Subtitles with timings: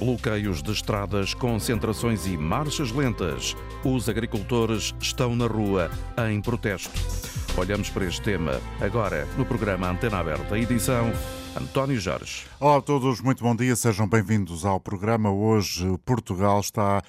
[0.00, 3.54] Bloqueios de estradas, concentrações e marchas lentas.
[3.84, 5.90] Os agricultores estão na rua
[6.30, 6.90] em protesto.
[7.54, 11.12] Olhamos para este tema agora no programa Antena Aberta, edição
[11.54, 12.46] António Jorge.
[12.58, 15.30] Olá a todos, muito bom dia, sejam bem-vindos ao programa.
[15.30, 17.02] Hoje Portugal está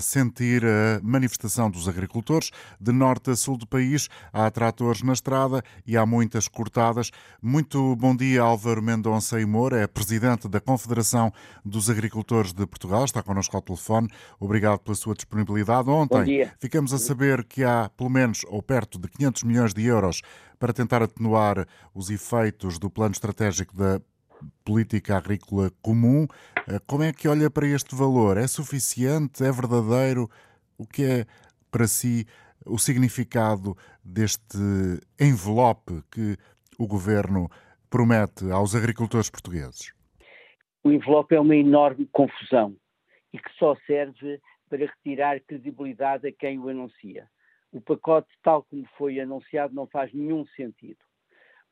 [0.00, 2.50] sentir a manifestação dos agricultores.
[2.80, 7.10] De norte a sul do país há tratores na estrada e há muitas cortadas.
[7.40, 11.32] Muito bom dia, Álvaro Mendonça e Moura, é presidente da Confederação
[11.64, 14.08] dos Agricultores de Portugal, está connosco ao telefone.
[14.38, 15.88] Obrigado pela sua disponibilidade.
[15.88, 20.22] Ontem ficamos a saber que há pelo menos ou perto de 500 milhões de euros
[20.58, 24.00] para tentar atenuar os efeitos do plano estratégico da
[24.64, 26.26] política agrícola comum.
[26.68, 28.36] Eh, como é que olha para este valor?
[28.36, 29.44] É suficiente?
[29.44, 30.28] É verdadeiro?
[30.78, 31.26] O que é
[31.70, 32.26] para si
[32.66, 34.58] o significado deste
[35.20, 36.36] envelope que
[36.78, 37.48] o governo
[37.90, 39.92] promete aos agricultores portugueses?
[40.84, 42.76] O envelope é uma enorme confusão
[43.32, 47.28] e que só serve para retirar credibilidade a quem o anuncia.
[47.70, 50.98] O pacote, tal como foi anunciado, não faz nenhum sentido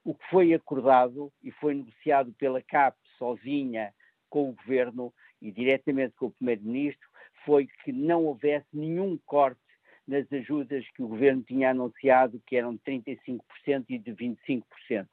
[0.04, 3.92] o que foi acordado e foi negociado pela CAP sozinha
[4.28, 7.08] com o governo e diretamente com o primeiro-ministro
[7.44, 9.60] foi que não houvesse nenhum corte
[10.06, 15.06] nas ajudas que o governo tinha anunciado, que eram de 35% e de 25%.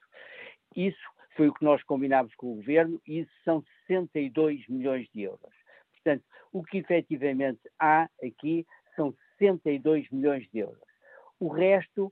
[0.75, 0.97] Isso
[1.35, 5.53] foi o que nós combinámos com o governo e isso são 62 milhões de euros.
[5.93, 10.81] Portanto, o que efetivamente há aqui são 62 milhões de euros.
[11.39, 12.11] O resto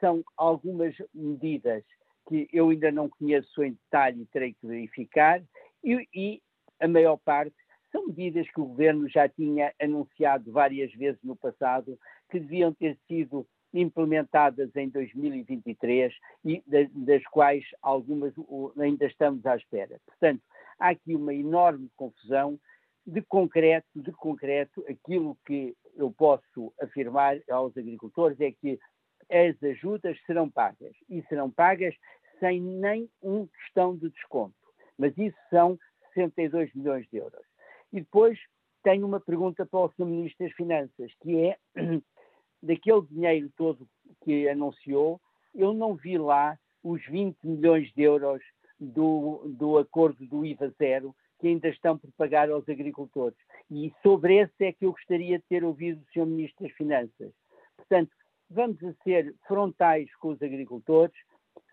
[0.00, 1.84] são algumas medidas
[2.28, 5.42] que eu ainda não conheço em detalhe e terei que verificar,
[5.84, 6.42] e, e
[6.80, 7.54] a maior parte
[7.90, 11.98] são medidas que o governo já tinha anunciado várias vezes no passado,
[12.30, 16.12] que deviam ter sido implementadas em 2023
[16.44, 18.32] e das quais algumas
[18.78, 19.98] ainda estamos à espera.
[20.06, 20.42] Portanto,
[20.78, 22.58] há aqui uma enorme confusão
[23.06, 28.78] de concreto, de concreto, aquilo que eu posso afirmar aos agricultores é que
[29.30, 31.94] as ajudas serão pagas e serão pagas
[32.38, 34.54] sem nem um questão de desconto.
[34.98, 35.78] Mas isso são
[36.14, 37.44] 62 milhões de euros.
[37.92, 38.38] E depois
[38.82, 40.06] tenho uma pergunta para o Sr.
[40.06, 41.58] Ministro das Finanças, que é
[42.62, 43.88] daquele dinheiro todo
[44.24, 45.20] que anunciou,
[45.54, 48.42] eu não vi lá os 20 milhões de euros
[48.78, 53.36] do, do acordo do IVA zero que ainda estão por pagar aos agricultores.
[53.70, 56.26] E sobre esse é que eu gostaria de ter ouvido o Sr.
[56.26, 57.32] Ministro das Finanças.
[57.76, 58.12] Portanto,
[58.48, 61.16] vamos a ser frontais com os agricultores,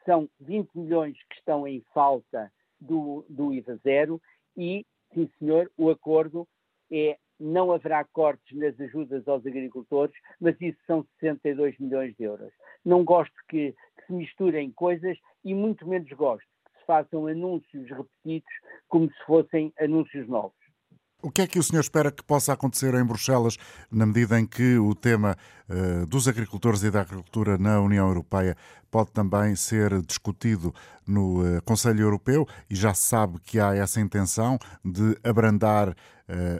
[0.09, 4.19] são 20 milhões que estão em falta do, do IVA zero
[4.57, 4.83] e,
[5.13, 6.47] sim senhor, o acordo
[6.91, 12.51] é não haverá cortes nas ajudas aos agricultores, mas isso são 62 milhões de euros.
[12.83, 17.87] Não gosto que, que se misturem coisas e muito menos gosto que se façam anúncios
[17.87, 18.51] repetidos
[18.87, 20.58] como se fossem anúncios novos.
[21.21, 23.57] O que é que o senhor espera que possa acontecer em Bruxelas
[23.91, 25.35] na medida em que o tema
[25.69, 28.55] uh, dos agricultores e da agricultura na União Europeia
[28.89, 30.73] pode também ser discutido
[31.05, 35.93] no uh, Conselho Europeu e já se sabe que há essa intenção de abrandar uh,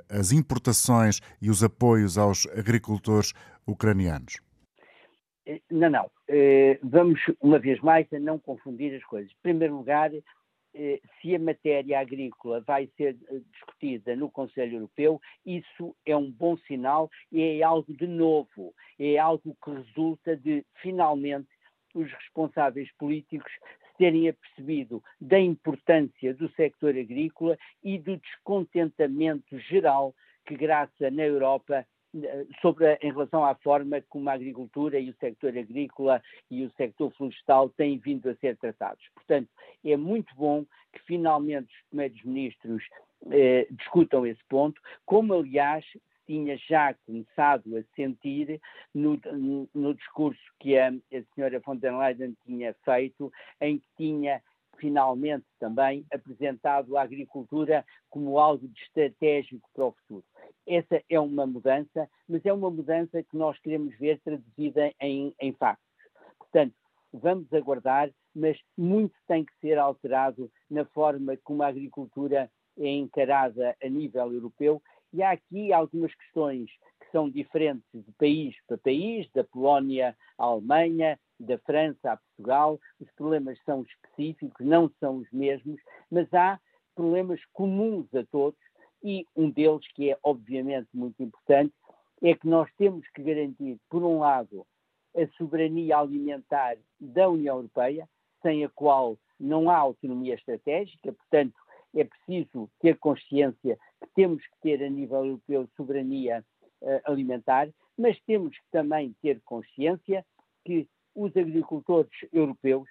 [0.09, 3.31] as importações e os apoios aos agricultores
[3.66, 4.42] ucranianos?
[5.72, 6.12] Não, não.
[6.84, 9.31] Vamos, uma vez mais, a não confundir as coisas.
[9.31, 10.12] Em primeiro lugar,
[11.22, 16.57] se a matéria agrícola vai ser eh, discutida no Conselho Europeu, isso é um bom
[16.57, 21.50] sinal e é algo de novo, é algo que resulta de, finalmente,
[21.94, 30.13] os responsáveis políticos se terem apercebido da importância do sector agrícola e do descontentamento geral
[30.45, 31.85] que graça na Europa
[32.62, 37.12] sobre em relação à forma como a agricultura e o sector agrícola e o sector
[37.12, 39.03] florestal têm vindo a ser tratados.
[39.14, 39.50] Portanto,
[39.86, 42.84] é muito bom que finalmente os primeiros ministros
[43.31, 45.86] eh, discutam esse ponto, como aliás
[46.25, 48.62] tinha já começado a sentir
[48.94, 49.19] no,
[49.74, 54.42] no discurso que a, a senhora von der Leyen tinha feito, em que tinha
[54.79, 60.25] finalmente também apresentado a agricultura como algo de estratégico para o futuro.
[60.65, 65.54] Essa é uma mudança, mas é uma mudança que nós queremos ver traduzida em, em
[65.54, 65.86] factos.
[66.38, 66.74] Portanto,
[67.12, 73.75] vamos aguardar, mas muito tem que ser alterado na forma como a agricultura é encarada
[73.83, 74.81] a nível europeu.
[75.12, 76.69] E há aqui algumas questões
[77.11, 82.79] são diferentes de país para país, da Polónia à Alemanha, da França a Portugal.
[83.00, 85.79] Os problemas são específicos, não são os mesmos,
[86.11, 86.59] mas há
[86.95, 88.59] problemas comuns a todos
[89.03, 91.73] e um deles, que é obviamente muito importante,
[92.21, 94.65] é que nós temos que garantir, por um lado,
[95.15, 98.07] a soberania alimentar da União Europeia,
[98.41, 101.56] sem a qual não há autonomia estratégica, portanto,
[101.95, 106.44] é preciso ter consciência que temos que ter a nível europeu soberania
[107.04, 110.26] alimentar, mas temos que também ter consciência
[110.64, 112.88] que os agricultores europeus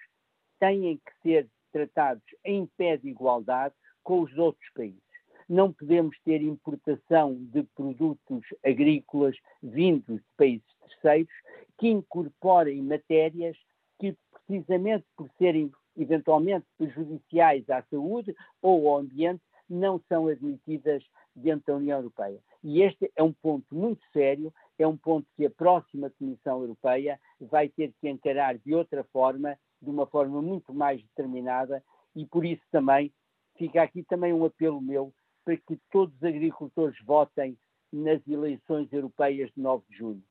[0.59, 4.99] têm que ser tratados em pé de igualdade com os outros países.
[5.47, 11.33] Não podemos ter importação de produtos agrícolas vindos de países terceiros
[11.77, 13.57] que incorporem matérias
[13.99, 21.03] que, precisamente por serem eventualmente prejudiciais à saúde ou ao ambiente, não são admitidas
[21.35, 22.39] dentro da União Europeia.
[22.63, 27.19] E este é um ponto muito sério, é um ponto que a próxima Comissão Europeia
[27.39, 31.83] vai ter que encarar de outra forma, de uma forma muito mais determinada,
[32.15, 33.13] e por isso também
[33.57, 35.13] fica aqui também um apelo meu
[35.45, 37.57] para que todos os agricultores votem
[37.91, 40.23] nas eleições europeias de 9 de junho.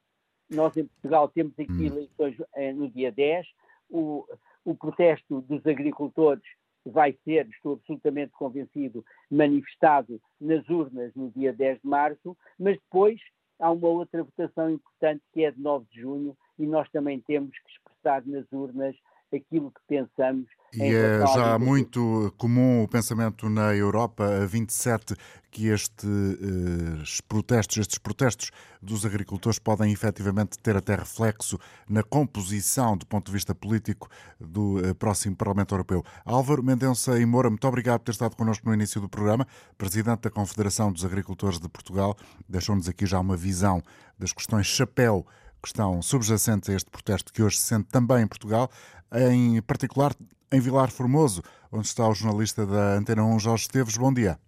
[0.50, 1.86] Nós em Portugal temos aqui hum.
[1.86, 3.46] eleições eh, no dia 10,
[3.90, 4.24] o,
[4.64, 6.44] o protesto dos agricultores
[6.90, 13.20] vai ser, estou absolutamente convencido, manifestado nas urnas no dia 10 de março, mas depois
[13.58, 17.50] há uma outra votação importante que é de 9 de junho e nós também temos
[17.58, 18.96] que expressar nas urnas
[19.36, 20.46] aquilo que pensamos.
[20.74, 25.14] E é já muito comum o pensamento na Europa, a 27,
[25.50, 28.50] que estes protestos, estes protestos
[28.82, 31.58] dos agricultores podem efetivamente ter até reflexo
[31.88, 34.08] na composição, do ponto de vista político,
[34.38, 36.04] do eh, próximo Parlamento Europeu.
[36.24, 39.46] Álvaro Mendonça e Moura, muito obrigado por ter estado connosco no início do programa.
[39.76, 42.14] Presidente da Confederação dos Agricultores de Portugal,
[42.48, 43.82] deixou-nos aqui já uma visão
[44.18, 45.26] das questões chapéu
[45.60, 48.70] que estão subjacentes a este protesto que hoje se sente também em Portugal
[49.12, 50.14] em particular
[50.50, 53.96] em Vilar Formoso, onde está o jornalista da Antena 1, Jorge Esteves.
[53.96, 54.38] Bom dia.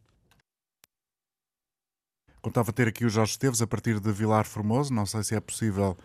[2.41, 4.93] Contava ter aqui o Jorge Esteves a partir de Vilar Formoso.
[4.95, 5.97] Não sei se é possível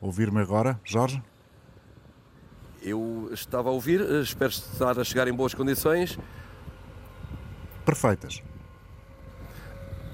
[0.00, 0.80] ouvir-me agora.
[0.84, 1.22] Jorge?
[2.82, 6.18] Eu estava a ouvir, espero estar a chegar em boas condições.
[7.84, 8.42] Perfeitas.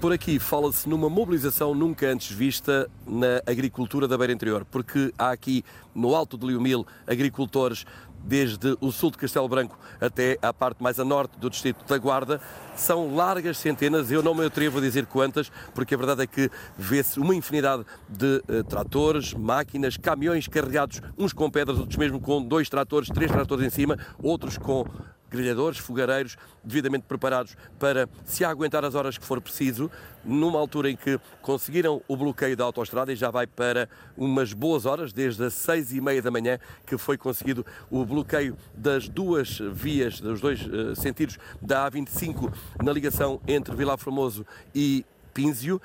[0.01, 5.29] Por aqui fala-se numa mobilização nunca antes vista na agricultura da Beira Interior, porque há
[5.29, 5.63] aqui
[5.93, 7.85] no Alto de Liomil agricultores
[8.23, 11.99] desde o sul de Castelo Branco até à parte mais a norte do distrito da
[11.99, 12.41] Guarda.
[12.75, 16.49] São largas centenas, eu não me atrevo a dizer quantas, porque a verdade é que
[16.75, 22.41] vê-se uma infinidade de uh, tratores, máquinas, caminhões carregados, uns com pedras, outros mesmo com
[22.41, 24.83] dois tratores, três tratores em cima, outros com
[25.31, 29.89] grelhadores, fogareiros, devidamente preparados para se aguentar as horas que for preciso,
[30.23, 34.85] numa altura em que conseguiram o bloqueio da autoestrada e já vai para umas boas
[34.85, 39.57] horas, desde as seis e meia da manhã, que foi conseguido o bloqueio das duas
[39.57, 44.45] vias, dos dois uh, sentidos da A25 na ligação entre Vila Formoso
[44.75, 45.81] e Pínzio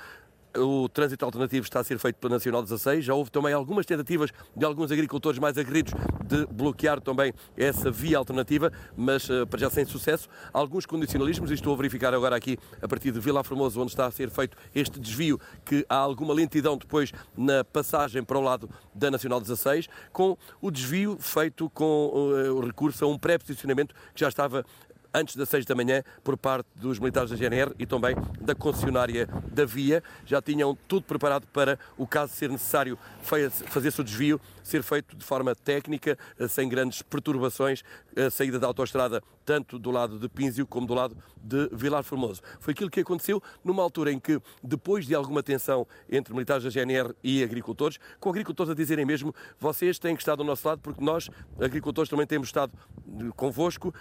[0.59, 3.05] o trânsito alternativo está a ser feito pela Nacional 16.
[3.05, 5.93] Já houve também algumas tentativas de alguns agricultores mais aguerridos
[6.25, 10.29] de bloquear também essa via alternativa, mas uh, para já sem sucesso.
[10.53, 14.07] Alguns condicionalismos, e estou a verificar agora aqui a partir de Vila Formoso, onde está
[14.07, 18.69] a ser feito este desvio, que há alguma lentidão depois na passagem para o lado
[18.95, 24.21] da Nacional 16, com o desvio feito com uh, o recurso a um pré-posicionamento que
[24.21, 24.65] já estava
[25.17, 29.27] antes das 6 da manhã por parte dos militares da GNR e também da concessionária
[29.51, 30.03] da via.
[30.27, 35.25] Já tinham tudo preparado para o caso ser necessário fazer-se o desvio, ser feito de
[35.25, 37.83] forma técnica, eh, sem grandes perturbações,
[38.17, 42.43] a saída da autoestrada tanto do lado de Pínzio como do lado de Vilar Formoso.
[42.59, 46.71] Foi aquilo que aconteceu numa altura em que, depois de alguma tensão entre militares da
[46.71, 50.81] GNR e agricultores, com agricultores a dizerem mesmo, vocês têm que estar do nosso lado
[50.81, 51.31] porque nós,
[51.61, 53.95] agricultores, também temos estado eh, convosco,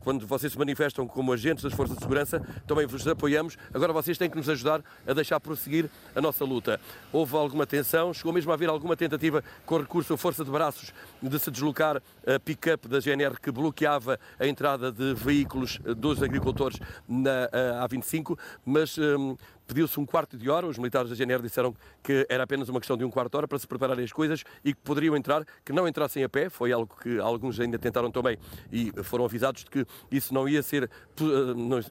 [0.00, 4.18] quando vocês se manifestam como agentes das forças de segurança, também vos apoiamos, agora vocês
[4.18, 6.78] têm que nos ajudar a deixar prosseguir a nossa luta.
[7.10, 10.92] Houve alguma tensão, chegou mesmo a haver alguma tentativa com recurso à força de braços
[11.22, 16.22] de se deslocar a pick-up da GNR que bloqueava a entrada de veículos eh, dos
[16.22, 19.36] agricultores na eh, A25, mas um,
[19.66, 20.66] pediu-se um quarto de hora.
[20.66, 23.48] Os militares da GNR disseram que era apenas uma questão de um quarto de hora
[23.48, 26.48] para se prepararem as coisas e que poderiam entrar, que não entrassem a pé.
[26.48, 28.38] Foi algo que alguns ainda tentaram também
[28.72, 31.24] e foram avisados de que isso não ia ser, eh,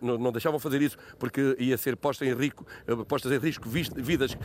[0.01, 2.65] não, não deixavam fazer isso porque ia ser posta em risco,
[3.07, 4.37] postas em risco vidas,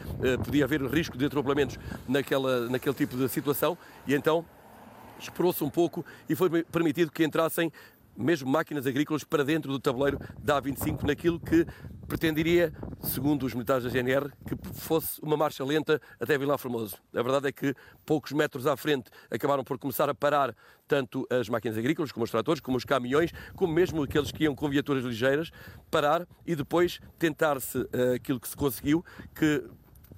[0.44, 3.76] podia haver risco de atropelamentos naquela, naquele tipo de situação
[4.06, 4.44] e então
[5.18, 7.72] esperou-se um pouco e foi permitido que entrassem
[8.16, 11.66] mesmo máquinas agrícolas para dentro do tabuleiro da A25 naquilo que
[12.06, 16.96] pretenderia, segundo os militares da GNR, que fosse uma marcha lenta até Vila Formoso.
[17.14, 20.54] A verdade é que poucos metros à frente acabaram por começar a parar
[20.86, 24.54] tanto as máquinas agrícolas, como os tratores, como os caminhões, como mesmo aqueles que iam
[24.54, 25.50] com viaturas ligeiras,
[25.90, 29.04] parar e depois tentar-se uh, aquilo que se conseguiu,
[29.34, 29.64] que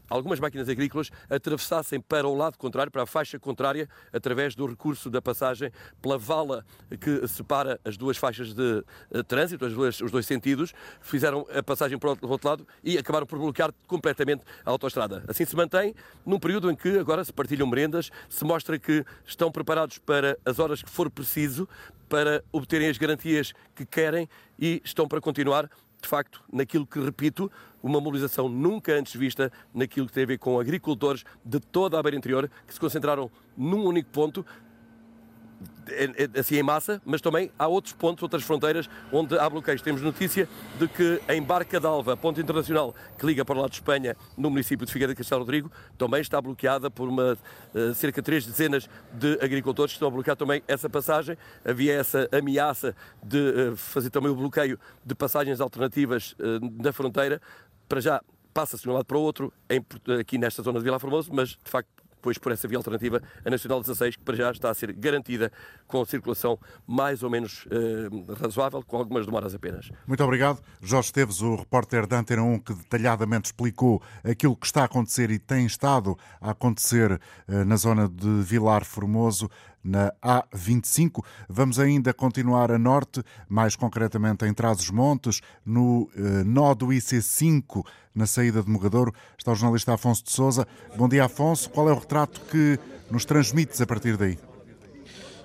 [0.09, 5.11] algumas máquinas agrícolas atravessassem para o lado contrário, para a faixa contrária, através do recurso
[5.11, 5.71] da passagem
[6.01, 6.65] pela vala
[7.01, 11.63] que separa as duas faixas de uh, trânsito, as duas, os dois sentidos, fizeram a
[11.63, 15.25] passagem para o outro lado e acabaram por bloquear completamente a autoestrada.
[15.29, 15.95] Assim se mantém
[16.25, 20.59] num período em que agora se partilham merendas, se mostra que estão preparados para as
[20.59, 21.69] horas que for preciso
[22.09, 25.69] para obterem as garantias que querem e estão para continuar
[26.07, 27.51] de facto, naquilo que, repito,
[27.83, 32.03] uma mobilização nunca antes vista naquilo que tem a ver com agricultores de toda a
[32.03, 34.47] beira interior que se concentraram num único ponto,
[36.39, 39.81] assim em massa, mas também há outros pontos, outras fronteiras onde há bloqueios.
[39.81, 40.49] Temos notícia
[40.79, 44.51] de que em Barca d'Alva, ponto internacional que liga para o lado de Espanha, no
[44.51, 47.39] município de Figueira de Castelo Rodrigo, também está bloqueada por uma,
[47.75, 51.37] eh, cerca de três dezenas de agricultores que estão a bloquear também essa passagem.
[51.65, 57.41] Havia essa ameaça de eh, fazer também o bloqueio de passagens alternativas eh, na fronteira.
[57.89, 58.21] Para já
[58.53, 59.53] passa-se de um lado para o outro,
[60.19, 63.51] aqui nesta zona de Vila Formoso, mas de facto depois por essa via alternativa, a
[63.51, 65.53] Nacional 16, que para já está a ser garantida
[65.87, 69.91] com circulação mais ou menos eh, razoável, com algumas demoras apenas.
[70.07, 70.61] Muito obrigado.
[70.81, 75.31] Jorge Esteves, o repórter da Antena 1, que detalhadamente explicou aquilo que está a acontecer
[75.31, 79.49] e tem estado a acontecer eh, na zona de Vilar Formoso
[79.87, 81.25] na A25.
[81.49, 88.27] Vamos ainda continuar a norte, mais concretamente em Trás-os-Montes, no eh, nó do IC5, na
[88.27, 89.15] saída de Mogadouro.
[89.39, 90.67] Está o jornalista Afonso de Souza.
[90.97, 91.71] Bom dia, Afonso.
[91.71, 92.79] Qual é o retrato que
[93.11, 94.37] nos transmites a partir daí?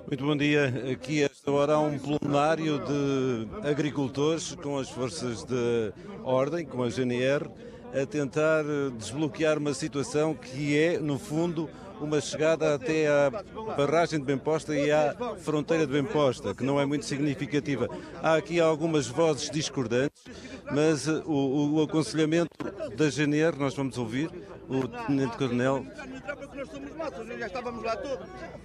[0.07, 0.91] Muito bom dia.
[0.91, 5.93] Aqui, esta hora, há um plenário de agricultores com as forças de
[6.23, 7.47] ordem, com a GNR,
[7.93, 8.63] a tentar
[8.97, 11.69] desbloquear uma situação que é, no fundo,
[12.01, 13.29] uma chegada até à
[13.77, 17.87] barragem de Bemposta e à fronteira de Bemposta, que não é muito significativa.
[18.21, 20.23] Há aqui algumas vozes discordantes,
[20.71, 22.51] mas uh, o, o aconselhamento
[22.95, 24.29] da GNR, nós vamos ouvir,
[24.67, 25.85] o Tenente Coronel.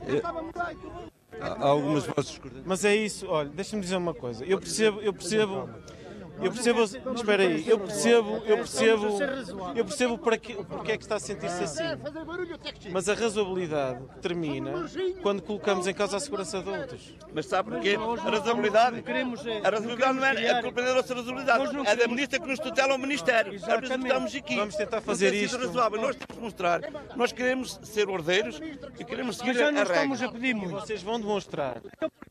[0.07, 2.67] É, há algumas vozes discordantes.
[2.67, 4.45] Mas é isso, olha, deixa-me dizer uma coisa.
[4.45, 5.69] Eu percebo, eu percebo
[6.41, 9.19] eu percebo, espera aí, eu percebo, eu percebo,
[9.75, 11.83] eu percebo para que, porque é que está a sentir-se assim.
[12.93, 14.73] Mas a razoabilidade termina
[15.23, 17.15] quando colocamos em causa a segurança de outros.
[17.35, 17.97] Mas sabe porquê?
[17.97, 19.05] A razoabilidade,
[19.65, 22.95] a razoabilidade não é a culpa da nossa razoabilidade, é da ministra que nos tutela
[22.95, 23.55] o Ministério.
[23.55, 24.57] É por isso que estamos aqui.
[24.57, 25.57] Vamos tentar fazer isto.
[25.57, 26.01] Razoável.
[26.01, 26.81] Nós temos que mostrar,
[27.17, 28.61] nós queremos ser ordeiros
[28.99, 29.83] e queremos seguir a regra.
[29.83, 30.73] estamos a pedir muito.
[30.73, 31.81] Vocês vão demonstrar,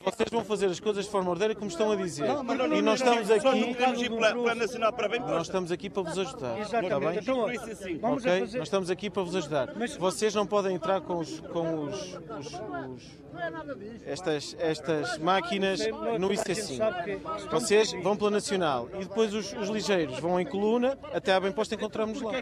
[0.03, 2.27] vocês vão fazer as coisas de forma ordeira como estão a dizer.
[2.75, 6.03] E nós estamos aqui vamos ir para, para Nacional para bem Nós estamos aqui para
[6.03, 6.59] vos ajudar.
[6.59, 6.85] Exatamente.
[6.85, 7.19] Está bem?
[7.19, 7.97] Então, isso assim.
[7.97, 8.39] Vamos okay?
[8.41, 8.57] fazer...
[8.57, 9.73] Nós estamos aqui para vos ajudar.
[9.75, 9.95] Mas...
[9.95, 12.53] Vocês não podem entrar com os, com os, os,
[12.93, 13.25] os
[14.05, 15.79] estas, estas máquinas
[16.19, 17.49] no IC5.
[17.51, 21.51] Vocês vão pela Nacional e depois os, os ligeiros vão em coluna até à bem
[21.51, 22.33] posta encontramos lá.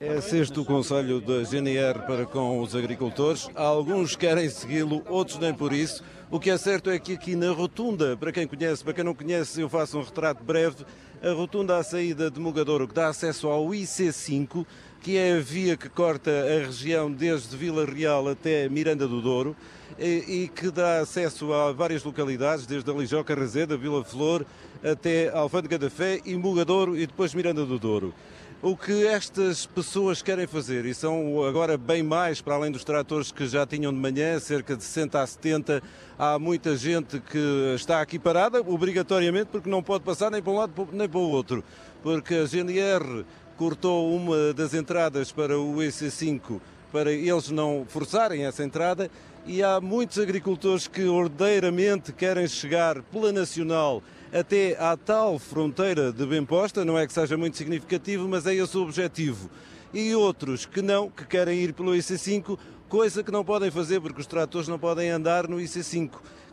[0.00, 3.48] É sexto o conselho da GNR para com os agricultores.
[3.54, 6.02] Alguns querem segui-lo, outros nem por isso.
[6.32, 9.14] O que é certo é que aqui na rotunda, para quem conhece, para quem não
[9.14, 10.76] conhece, eu faço um retrato breve.
[11.22, 14.64] A rotunda à saída de Mugadouro, que dá acesso ao IC5,
[15.02, 19.54] que é a via que corta a região desde Vila Real até Miranda do Douro
[19.98, 24.46] e, que dá acesso a várias localidades, desde a Lijó Carrazeda, Vila Flor,
[24.82, 28.14] até Alfândega da Fé e Mugadouro e depois Miranda do Douro.
[28.64, 33.32] O que estas pessoas querem fazer, e são agora bem mais, para além dos tratores
[33.32, 35.82] que já tinham de manhã, cerca de 60 a 70,
[36.16, 40.56] há muita gente que está aqui parada, obrigatoriamente, porque não pode passar nem para um
[40.58, 41.64] lado nem para o outro,
[42.04, 43.24] porque a GNR
[43.56, 46.60] cortou uma das entradas para o EC5
[46.92, 49.10] para eles não forçarem essa entrada
[49.44, 56.24] e há muitos agricultores que ordeiramente querem chegar pela Nacional até à tal fronteira de
[56.24, 59.50] bem posta, não é que seja muito significativo, mas é esse o objetivo.
[59.92, 62.58] E outros que não, que querem ir pelo IC5,
[62.88, 66.12] coisa que não podem fazer porque os tratores não podem andar no IC5.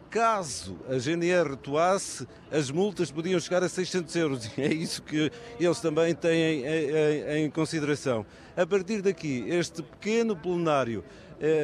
[0.10, 5.32] Caso a GNR atuasse, as multas podiam chegar a 600 euros e é isso que
[5.60, 8.26] eles também têm em, em consideração.
[8.58, 11.04] A partir daqui, este pequeno plenário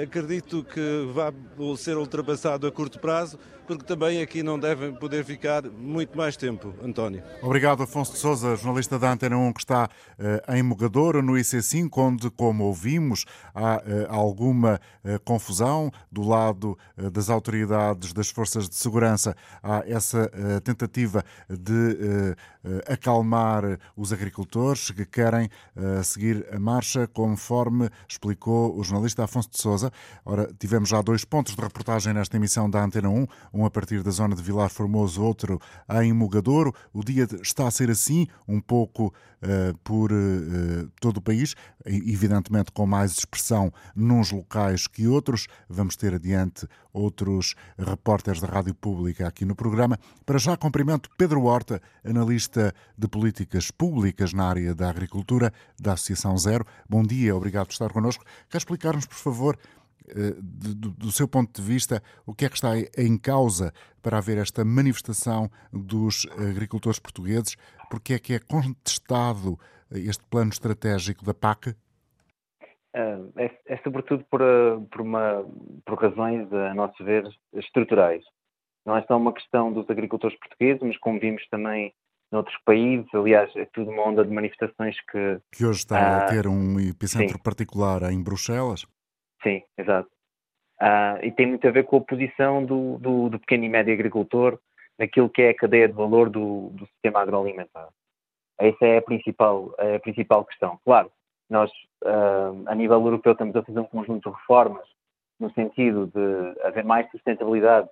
[0.04, 1.34] acredito que vai
[1.78, 6.74] ser ultrapassado a curto prazo, porque também aqui não devem poder ficar muito mais tempo.
[6.82, 7.22] António.
[7.42, 11.90] Obrigado, Afonso de Souza, jornalista da Antena 1, que está uh, em Mogador, no IC5,
[11.98, 16.78] onde, como ouvimos, há uh, alguma uh, confusão do lado
[17.12, 19.36] das autoridades das forças de segurança.
[19.62, 20.32] Há essa
[20.64, 22.36] tentativa de
[22.88, 23.64] acalmar
[23.96, 25.50] os agricultores que querem
[26.04, 29.66] seguir a marcha, conforme explicou o jornalista Afonso de.
[29.66, 29.92] Souza.
[30.24, 34.04] Ora, tivemos já dois pontos de reportagem nesta emissão da Antena 1, um a partir
[34.04, 35.60] da zona de Vilar Formoso, outro
[36.04, 36.74] em Mugadouro.
[36.94, 42.72] O dia está a ser assim, um pouco uh, por uh, todo o país, evidentemente
[42.72, 45.48] com mais expressão nos locais que outros.
[45.70, 49.98] Vamos ter adiante outros repórteres da Rádio Pública aqui no programa.
[50.26, 56.38] Para já cumprimento Pedro Horta, analista de políticas públicas na área da agricultura da Associação
[56.38, 56.66] Zero.
[56.90, 58.26] Bom dia, obrigado por estar connosco.
[58.50, 59.58] Quer explicar-nos, por favor,
[60.42, 64.38] do, do, seu ponto de vista, o que é que está em causa para haver
[64.38, 67.56] esta manifestação dos agricultores portugueses?
[67.90, 69.58] Porque é que é contestado
[69.92, 71.76] este plano estratégico da PAC?
[72.96, 75.46] Uh, é, é, sobretudo por, uh, por, uma,
[75.86, 78.24] por razões, a nosso ver, estruturais.
[78.86, 81.94] Não é só uma questão dos agricultores portugueses, mas como vimos também
[82.32, 85.40] noutros países, aliás, é tudo uma onda de manifestações que...
[85.52, 87.44] Que hoje está uh, a ter um epicentro sim.
[87.44, 88.86] particular em Bruxelas.
[89.46, 90.10] Sim, exato.
[91.22, 94.60] e tem muito a ver com a posição do, do, do, pequeno e médio agricultor
[94.98, 97.90] naquilo que é a cadeia de valor do, do sistema agroalimentar.
[98.58, 100.80] Essa é a principal, a principal questão.
[100.84, 101.12] Claro,
[101.50, 101.70] nós,
[102.04, 104.88] uh, a nível europeu, estamos a fazer um conjunto de reformas
[105.40, 107.90] no sentido de haver mais sustentabilidade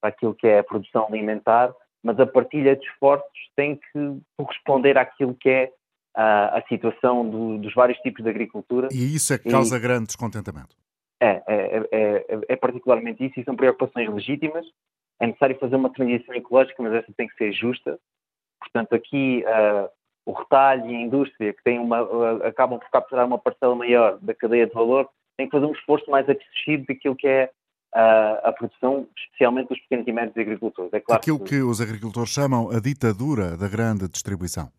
[0.00, 4.98] para aquilo que é a produção alimentar, mas a partilha de esforços tem que corresponder
[4.98, 5.72] àquilo que é
[6.14, 8.88] a, a situação do, dos vários tipos de agricultura.
[8.90, 10.74] E isso é que causa e, grande descontentamento.
[11.22, 14.66] É, é, é, é, particularmente isso e são preocupações legítimas.
[15.20, 17.98] É necessário fazer uma transição ecológica, mas essa tem que ser justa.
[18.58, 19.90] Portanto, aqui uh,
[20.24, 24.66] o retalho e a indústria, que uma, acabam por capturar uma parcela maior da cadeia
[24.66, 27.50] de valor, têm que fazer um esforço mais acrescido daquilo que é
[27.92, 30.92] a, a produção, especialmente dos pequenos e médios agricultores.
[30.92, 31.50] É claro aquilo que...
[31.50, 34.70] que os agricultores chamam a ditadura da grande distribuição.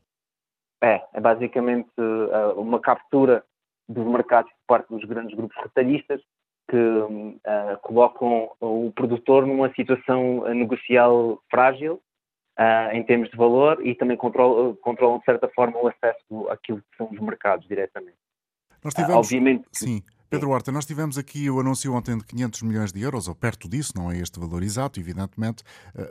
[0.84, 3.44] É, é basicamente uh, uma captura
[3.92, 6.22] dos mercados por parte dos grandes grupos retalhistas
[6.70, 12.02] que uh, colocam o produtor numa situação negocial frágil
[12.58, 16.80] uh, em termos de valor e também controlam, controlam, de certa forma, o acesso àquilo
[16.80, 18.18] que são os mercados diretamente.
[18.84, 20.02] Nós tivemos, uh, obviamente, sim.
[20.32, 23.68] Pedro Horta, nós tivemos aqui o anúncio ontem de 500 milhões de euros, ou perto
[23.68, 25.62] disso, não é este valor exato, evidentemente,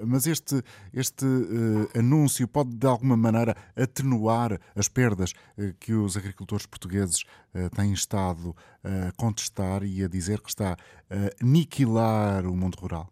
[0.07, 0.57] mas este,
[0.93, 7.23] este uh, anúncio pode de alguma maneira atenuar as perdas uh, que os agricultores portugueses
[7.55, 10.73] uh, têm estado a contestar e a dizer que está
[11.09, 13.07] a aniquilar o mundo rural?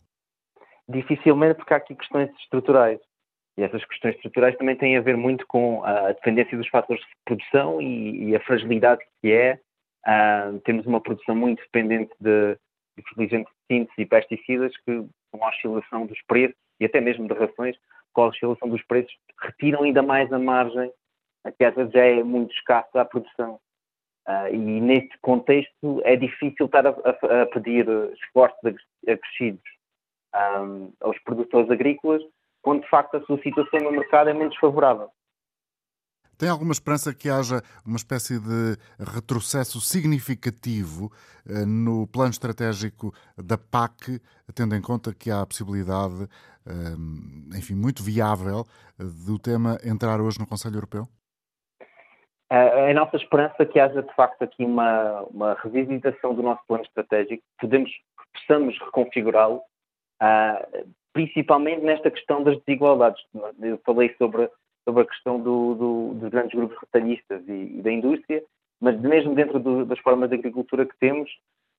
[0.86, 3.00] Dificilmente, porque há aqui questões estruturais.
[3.56, 7.08] E essas questões estruturais também têm a ver muito com a dependência dos fatores de
[7.24, 9.58] produção e, e a fragilidade que é.
[10.06, 12.54] Uh, temos uma produção muito dependente de,
[12.96, 17.26] de fertilizantes de síntese e pesticidas que, com a oscilação dos preços e até mesmo
[17.26, 17.76] de rações,
[18.12, 20.90] com a oscilação dos preços, retiram ainda mais a margem,
[21.56, 23.60] que às vezes já é muito escassa à produção.
[24.26, 27.86] Uh, e neste contexto é difícil estar a, a, a pedir
[28.22, 28.58] esforços
[29.06, 29.62] acrescidos
[30.34, 32.22] um, aos produtores agrícolas
[32.62, 35.10] quando de facto a sua situação no mercado é menos favorável.
[36.38, 41.10] Tem alguma esperança que haja uma espécie de retrocesso significativo
[41.48, 44.20] eh, no plano estratégico da PAC,
[44.54, 46.28] tendo em conta que há a possibilidade,
[46.64, 48.64] eh, enfim, muito viável,
[49.26, 51.08] do tema entrar hoje no Conselho Europeu?
[52.50, 56.62] É a nossa esperança é que haja de facto aqui uma, uma revisitação do nosso
[56.66, 57.90] plano estratégico, podemos,
[58.32, 59.60] possamos reconfigurá-lo,
[60.22, 63.22] uh, principalmente nesta questão das desigualdades.
[63.60, 64.48] Eu falei sobre,
[64.88, 68.42] sobre a questão do, do, dos grandes grupos retalhistas e, e, da indústria,
[68.80, 71.30] mas mesmo dentro do, das formas de agricultura que temos,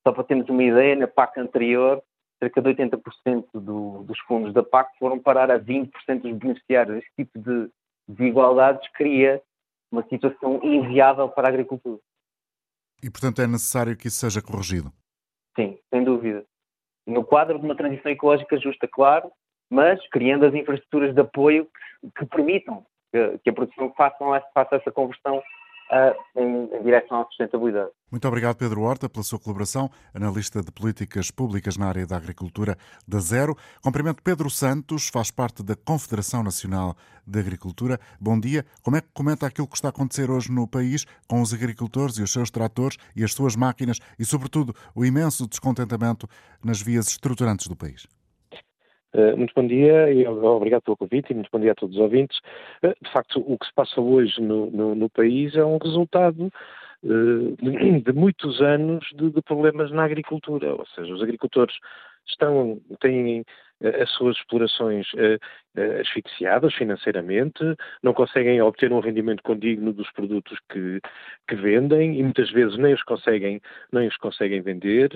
[0.06, 2.04] só para termos uma ideia, na PAC anterior,
[2.38, 5.90] cerca de 80% do, dos fundos da PAC foram parar a 20%
[6.22, 6.98] dos beneficiários.
[6.98, 7.70] Este tipo de
[8.08, 9.42] desigualdades cria
[9.92, 12.00] uma situação inviável para a agricultura.
[13.02, 14.92] E, portanto, é necessário que isso seja corrigido?
[15.58, 16.46] Sim, sem dúvida
[17.10, 19.32] no quadro de uma transição ecológica justa, claro,
[19.70, 24.76] mas criando as infraestruturas de apoio que, que permitam que, que, a produção faça, faça
[24.76, 27.90] essa conversão uh, em, em, direção à sustentabilidade.
[28.12, 32.78] Muito obrigado, Pedro Horta, pela sua colaboração, analista de políticas públicas na área da agricultura
[33.08, 33.56] da Zero.
[33.84, 36.96] Cumprimento Pedro Santos, faz parte da Confederação Nacional
[37.26, 38.00] de Agricultura.
[38.20, 38.66] Bom dia.
[38.84, 42.18] Como é que comenta aquilo que está a acontecer hoje no país com os agricultores
[42.18, 46.28] e os seus tratores e as suas máquinas e, sobretudo, o imenso descontentamento
[46.64, 48.08] nas vias estruturantes do país?
[49.14, 52.02] Uh, muito bom dia e obrigado pelo convite e muito bom dia a todos os
[52.02, 52.38] ouvintes.
[52.84, 56.52] Uh, de facto, o que se passa hoje no, no, no país é um resultado
[57.02, 61.76] de, de, muitos anos de, de, problemas na agricultura, ou seja, os agricultores
[62.28, 63.44] estão, têm
[63.82, 65.08] as suas explorações
[66.02, 67.64] asfixiadas financeiramente,
[68.04, 71.00] não conseguem obter um rendimento condigno dos produtos que,
[71.48, 73.62] que vendem e muitas vezes nem os conseguem,
[73.94, 75.10] nem os conseguem vender.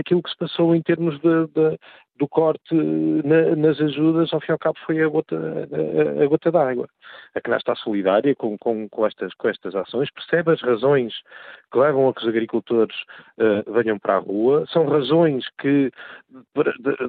[0.00, 1.78] Aquilo que se passou em termos de, de
[2.18, 6.26] do corte na, nas ajudas, ao fim e ao cabo, foi a gota, a, a
[6.26, 6.88] gota d'água.
[7.34, 11.12] A CNAS está solidária com, com, com, estas, com estas ações, percebe as razões
[11.70, 12.96] que levam a que os agricultores
[13.38, 15.90] uh, venham para a rua, são razões que,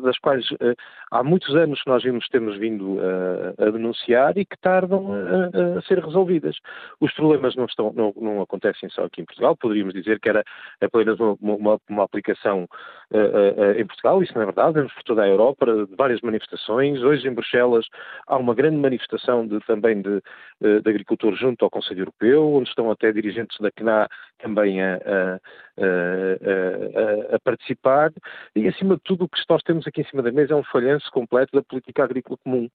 [0.01, 0.75] das quais uh,
[1.11, 5.81] há muitos anos nós vimos, temos vindo uh, a denunciar e que tardam a, a,
[5.83, 6.57] ser resolvidas.
[6.99, 10.43] Os problemas não, estão, não, não, acontecem só aqui em Portugal, poderíamos dizer que era
[10.81, 12.67] apenas uma, uma, uma aplicação
[13.77, 17.01] em Portugal, isso não é verdade, por toda a Europa, de várias manifestações.
[17.01, 17.85] Hoje em Bruxelas
[18.25, 20.21] há uma grande manifestação de, também de,
[20.59, 25.39] de, agricultores junto ao Conselho Europeu, onde estão até dirigentes da CNA também a, a,
[27.33, 28.11] a, a, participar.
[28.55, 30.63] E, acima de tudo, o que nós temos aqui em cima da mesa é um
[30.63, 32.69] falhanço completo da política agrícola comum.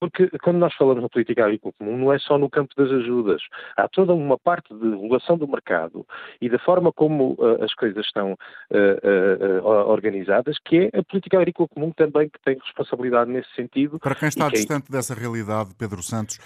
[0.00, 3.42] Porque quando nós falamos da política agrícola comum, não é só no campo das ajudas.
[3.76, 6.06] Há toda uma parte de regulação do mercado
[6.40, 11.38] e da forma como uh, as coisas estão uh, uh, organizadas, que é a política
[11.38, 13.98] agrícola comum também que tem responsabilidade nesse sentido.
[13.98, 16.38] Para quem está distante dessa realidade, Pedro Santos,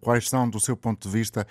[0.00, 1.46] quais são, do seu ponto de vista,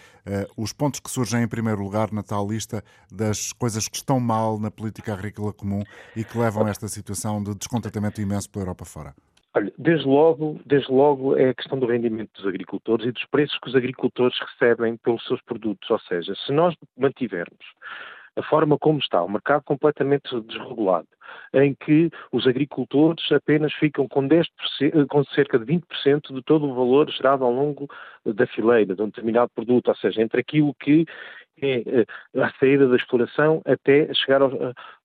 [0.57, 2.64] os pontos que surgem em primeiro lugar na tal lista
[3.11, 5.83] das coisas que estão mal na política agrícola comum
[6.15, 9.13] e que levam a esta situação de descontentamento imenso pela Europa fora?
[9.55, 13.57] Olha, desde logo, desde logo é a questão do rendimento dos agricultores e dos preços
[13.59, 15.89] que os agricultores recebem pelos seus produtos.
[15.89, 17.65] Ou seja, se nós mantivermos
[18.35, 21.07] a forma como está, o mercado completamente desregulado,
[21.53, 24.45] em que os agricultores apenas ficam com, 10%,
[25.07, 27.87] com cerca de 20% de todo o valor gerado ao longo
[28.25, 31.05] da fileira de um determinado produto, ou seja, entre aquilo que
[31.61, 32.05] é eh,
[32.41, 34.51] a saída da exploração até chegar ao,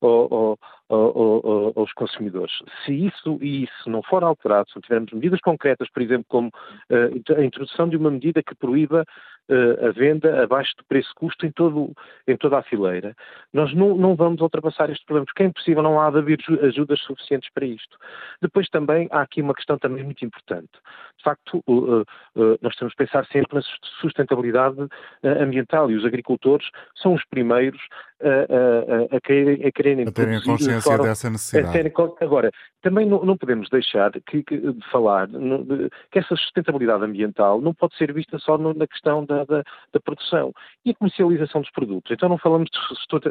[0.00, 0.58] ao,
[0.88, 2.52] ao, aos consumidores.
[2.84, 7.34] Se isso e isso não for alterado, se tivermos medidas concretas, por exemplo, como uh,
[7.36, 9.04] a introdução de uma medida que proíba
[9.48, 11.92] uh, a venda abaixo do preço-custo em, todo,
[12.26, 13.14] em toda a fileira,
[13.52, 17.00] nós não, não vamos ultrapassar este problema, porque é impossível, não há de haver ajudas
[17.00, 17.96] suficientes para isto.
[18.42, 20.70] Depois também há aqui uma questão também muito importante.
[21.16, 22.04] De facto, uh,
[22.62, 23.62] nós temos que pensar sempre na
[24.00, 24.76] sustentabilidade
[25.22, 27.80] ambiental e os agricultores são os primeiros
[28.22, 31.72] a, a, a, quererem, a quererem a terem consciência dessa necessidade.
[31.72, 32.50] Terem, agora,
[32.82, 37.60] também não, não podemos deixar que, que, de falar no, de, que essa sustentabilidade ambiental
[37.60, 40.52] não pode ser vista só no, na questão da, da, da, produção
[40.84, 42.10] e a comercialização dos produtos.
[42.10, 42.78] Então não falamos de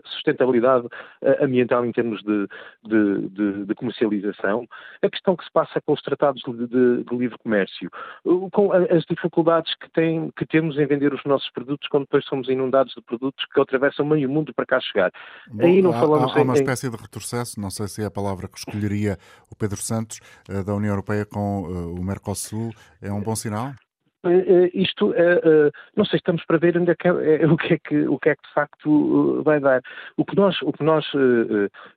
[0.06, 2.48] sustentabilidade uh, ambiental em termos de,
[2.86, 4.67] de, de, comercialização,
[5.02, 7.89] a questão que se passa com os tratados de, livre comércio,
[8.52, 12.50] com as dificuldades que, tem, que temos em vender os nossos produtos quando depois somos
[12.50, 15.12] inundados de produtos que atravessam meio mundo para cá chegar.
[15.48, 18.06] Bom, Aí não há, falamos há, há uma espécie de retrocesso, não sei se é
[18.06, 19.18] a palavra que escolheria
[19.52, 22.72] o Pedro Santos, uh, da União Europeia com uh, o Mercosul.
[23.02, 23.74] É um bom sinal?
[24.26, 25.14] Uh, isto,
[25.96, 27.12] não sei, estamos para ver onde é que, é,
[27.48, 29.82] o, que é que, o que é que de facto vai dar.
[30.18, 31.06] O que nós, o que nós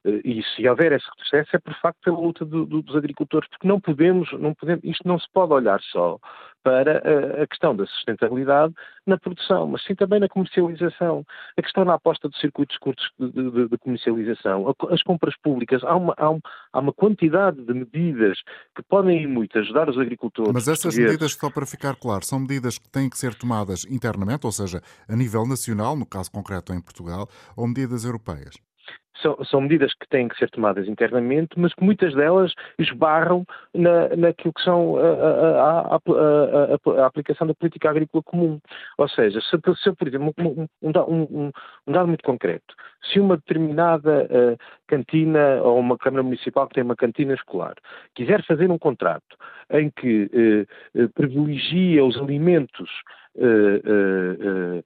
[0.05, 3.67] e se houver esse retrocesso é por facto pela luta do, do, dos agricultores, porque
[3.67, 6.19] não podemos, não podemos, isto não se pode olhar só
[6.63, 6.99] para
[7.43, 8.75] a questão da sustentabilidade
[9.07, 11.25] na produção, mas sim também na comercialização.
[11.57, 15.97] A questão na aposta de circuitos curtos de, de, de comercialização, as compras públicas, há
[15.97, 16.41] uma, há, um,
[16.73, 18.39] há uma, quantidade de medidas
[18.75, 20.53] que podem ir muito ajudar os agricultores.
[20.53, 24.47] Mas essas medidas, só para ficar claro, são medidas que têm que ser tomadas internamente,
[24.47, 28.55] ou seja, a nível nacional, no caso concreto em Portugal, ou medidas europeias?
[29.21, 33.45] São, são, medidas que têm que ser tomadas internamente, mas que muitas delas esbarram
[33.75, 38.61] na, naquilo que são a, a, a, a, aplicação da política agrícola comum.
[38.99, 41.53] Ou seja, se, se por exemplo, um, um, um,
[41.87, 42.75] um, dado muito concreto,
[43.13, 47.75] se uma determinada uh, cantina ou uma Câmara Municipal que tem uma cantina escolar
[48.15, 49.37] quiser fazer um contrato
[49.71, 50.31] em que
[50.95, 52.91] uh, uh, privilegia os alimentos
[53.37, 54.85] uh,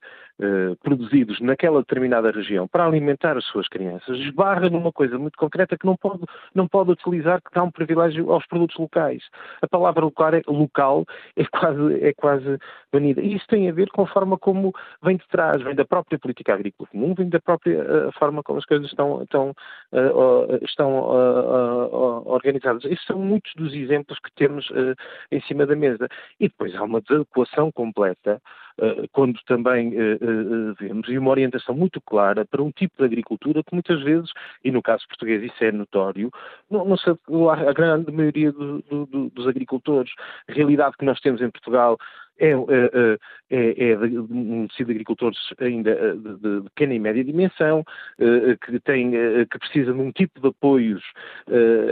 [0.82, 5.86] produzidos naquela determinada região para alimentar as suas crianças, esbarra numa coisa muito concreta que
[5.86, 9.22] não pode, não pode utilizar, que dá um privilégio aos produtos locais.
[9.62, 11.04] A palavra local é, local
[11.36, 12.58] é quase, é quase
[12.92, 13.20] banida.
[13.22, 14.72] E isso tem a ver com a forma como
[15.02, 18.58] vem de trás, vem da própria política agrícola comum, vem da própria uh, forma como
[18.58, 19.50] as coisas estão, estão,
[19.92, 22.84] uh, estão organizadas.
[22.84, 24.70] Esses são muitos dos exemplos que temos
[25.30, 26.08] em cima da mesa.
[26.40, 28.40] E depois há uma desadequação completa eh,
[29.12, 33.62] quando também eh, eh, vemos, e uma orientação muito clara para um tipo de agricultura
[33.62, 34.30] que muitas vezes,
[34.62, 36.30] e no caso português isso é notório,
[36.70, 36.96] não, não
[37.50, 40.12] a grande maioria do, do, dos agricultores.
[40.48, 41.98] A realidade que nós temos em Portugal
[42.38, 43.18] é, é,
[43.50, 47.84] é, é de, um tecido de agricultores ainda de, de, pequena e média dimensão,
[48.64, 51.02] que, tem, que precisa de um tipo de apoios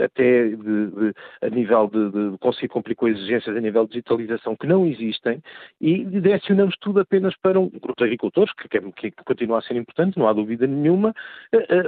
[0.03, 4.85] até de, a nível de, conseguir cumprir com exigências a nível de digitalização que não
[4.85, 5.41] existem
[5.79, 9.75] e direcionamos tudo apenas para um grupo de agricultores, que, que, que continua a ser
[9.75, 11.13] importante, não há dúvida nenhuma,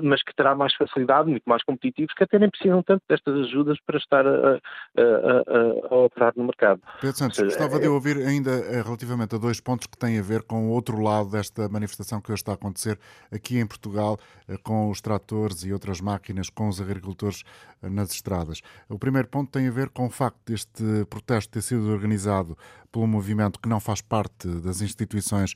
[0.03, 3.77] mas que terá mais facilidade, muito mais competitivos, que até nem precisam tanto destas ajudas
[3.85, 6.81] para estar a, a, a, a operar no mercado.
[7.01, 10.17] Pedro Santos, seja, gostava de é- ouvir ainda eh, relativamente a dois pontos que têm
[10.17, 12.99] a ver com o outro lado desta manifestação que hoje está a acontecer
[13.31, 17.43] aqui em Portugal, eh, com os tratores e outras máquinas, com os agricultores
[17.81, 18.61] eh, nas estradas.
[18.89, 22.57] O primeiro ponto tem a ver com o facto deste protesto ter sido organizado
[22.91, 25.53] pelo movimento que não faz parte das instituições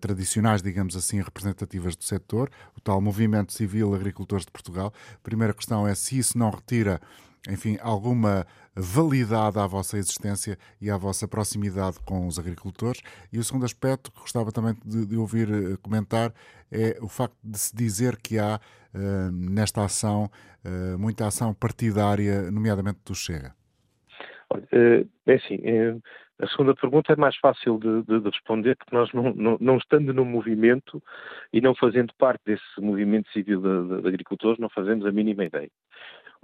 [0.00, 4.92] tradicionais, digamos assim, representativas do setor, o tal Movimento Civil Agricultores de Portugal.
[5.14, 7.00] A primeira questão é se isso não retira
[7.48, 13.02] enfim, alguma validade à vossa existência e à vossa proximidade com os agricultores.
[13.32, 16.32] E o segundo aspecto que gostava também de, de ouvir eh, comentar
[16.72, 20.24] é o facto de se dizer que há uh, nesta ação
[20.64, 23.54] uh, muita ação partidária, nomeadamente do Chega.
[25.26, 25.58] É assim,
[26.40, 29.76] a segunda pergunta é mais fácil de, de, de responder, porque nós, não, não, não,
[29.76, 31.02] estando no movimento
[31.52, 35.70] e não fazendo parte desse movimento civil de, de agricultores, não fazemos a mínima ideia.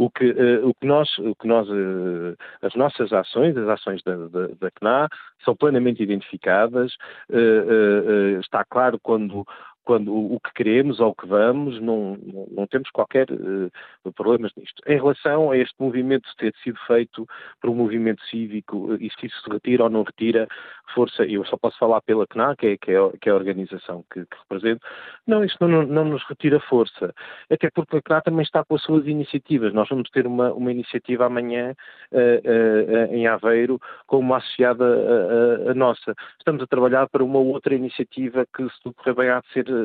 [0.00, 4.02] O que, uh, o que nós, o que nós uh, as nossas ações, as ações
[4.02, 5.08] da, da, da CNA,
[5.44, 6.94] são plenamente identificadas.
[7.28, 9.46] Uh, está claro quando
[9.90, 14.52] quando o que queremos ou o que vamos, não, não, não temos qualquer uh, problemas
[14.56, 14.80] nisto.
[14.86, 17.26] Em relação a este movimento ter sido feito
[17.60, 20.46] por um movimento cívico e se isso se retira ou não retira
[20.94, 24.04] força, eu só posso falar pela CNA, que é, que é, que é a organização
[24.12, 24.86] que, que represento,
[25.26, 27.12] não, isso não, não, nos retira força,
[27.50, 29.72] até porque a CNA também está com as suas iniciativas.
[29.72, 31.74] Nós vamos ter uma, uma iniciativa amanhã
[32.12, 36.14] uh, uh, em Aveiro com uma associada a, a, a nossa.
[36.38, 39.68] Estamos a trabalhar para uma outra iniciativa que, se tudo correr bem, há de ser
[39.68, 39.79] eh, eh,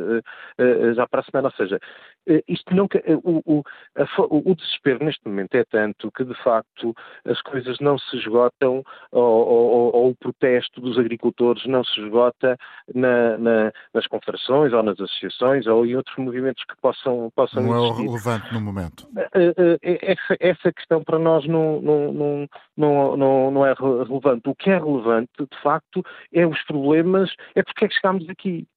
[0.96, 1.48] já para a semana.
[1.50, 1.80] Ou seja,
[2.28, 2.88] eh, isto não,
[3.24, 3.64] o, o,
[3.96, 6.94] a, o, desespero neste momento é tanto que, de facto,
[7.26, 12.58] as coisas não se esgotam, ou, ou, ou o protesto dos agricultores não se esgota
[12.94, 17.76] na, na, nas confederações ou nas associações ou em outros movimentos que possam, possam não
[17.76, 18.06] existir.
[18.06, 19.08] Não é relevante no momento.
[20.02, 24.50] Essa, essa questão para nós não, não, não, não, não é relevante.
[24.50, 26.04] O que é relevante, de facto,
[26.34, 28.68] é os problemas, é porque é que chegámos aqui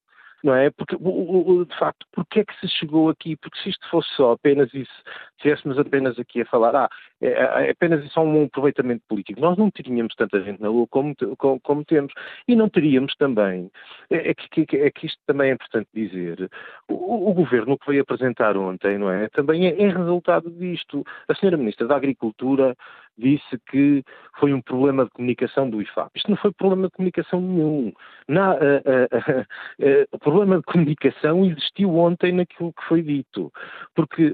[0.42, 0.70] não é?
[0.70, 3.36] Porque, de facto, porque é que se chegou aqui?
[3.36, 6.88] Porque se isto fosse só apenas isso, se estivéssemos apenas aqui a falar, ah,
[7.20, 10.86] é, é, é apenas só um aproveitamento político, nós não teríamos tanta gente na rua
[10.88, 12.12] como, como, como temos.
[12.46, 13.70] E não teríamos também,
[14.10, 16.50] é, é, que, é que isto também é importante dizer,
[16.88, 19.28] o, o, governo que veio apresentar ontem, não é?
[19.28, 21.04] Também é, é resultado disto.
[21.28, 22.76] A senhora Ministra da Agricultura
[23.18, 24.02] disse que
[24.38, 26.10] foi um problema de comunicação do IFAP.
[26.16, 27.92] Isto não foi problema de comunicação nenhum.
[28.28, 33.52] Na, uh, uh, uh, problema de comunicação existiu ontem naquilo que foi dito.
[33.94, 34.32] Porque,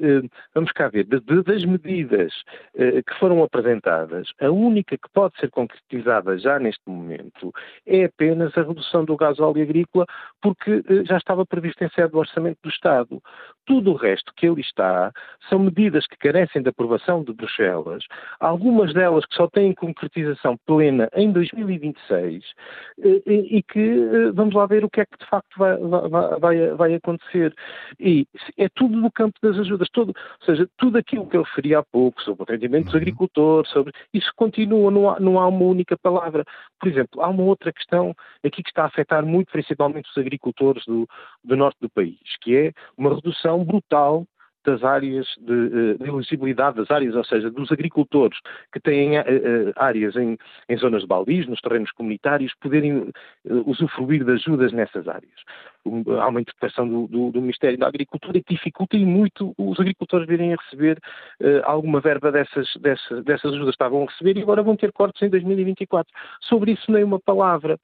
[0.54, 2.32] vamos cá ver, de, de, das medidas
[2.74, 7.52] que foram apresentadas, a única que pode ser concretizada já neste momento
[7.86, 10.06] é apenas a redução do gás óleo agrícola,
[10.42, 13.22] porque já estava previsto em sede do Orçamento do Estado.
[13.64, 15.12] Tudo o resto que ali está
[15.48, 18.04] são medidas que carecem de aprovação de Bruxelas,
[18.40, 22.44] algumas delas que só têm concretização plena em 2026
[23.26, 26.94] e que vamos lá ver o que é que de facto vai, vai, vai, vai
[26.94, 27.54] acontecer.
[27.98, 31.74] E é tudo no campo das ajudas, todo, ou seja, tudo aquilo que eu referi
[31.74, 33.00] há pouco sobre o rendimento dos uhum.
[33.00, 36.44] agricultores, sobre isso continua, não há, não há uma única palavra.
[36.80, 40.84] Por exemplo, há uma outra questão aqui que está a afetar muito principalmente os agricultores
[40.86, 41.08] do,
[41.42, 44.26] do norte do país, que é uma redução brutal
[44.64, 48.38] das áreas de, eh, de, elegibilidade das áreas, ou seja, dos agricultores
[48.72, 53.10] que têm uh, áreas em, em zonas de baldios, nos terrenos comunitários, poderem
[53.66, 55.44] usufruir de ajudas nessas áreas
[56.20, 60.26] há uma interpretação do, do, do, Ministério da Agricultura que dificulta e muito os agricultores
[60.26, 60.98] virem a receber
[61.40, 64.92] uh, alguma verba dessas, dessas, dessas ajudas que estavam a receber e agora vão ter
[64.92, 66.10] cortes em 2024.
[66.42, 67.78] Sobre isso nem uma palavra.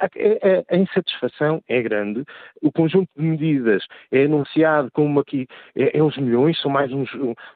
[0.00, 2.24] A, a, a insatisfação é grande,
[2.62, 7.10] o conjunto de medidas é anunciado como aqui é, é uns milhões, são mais uns,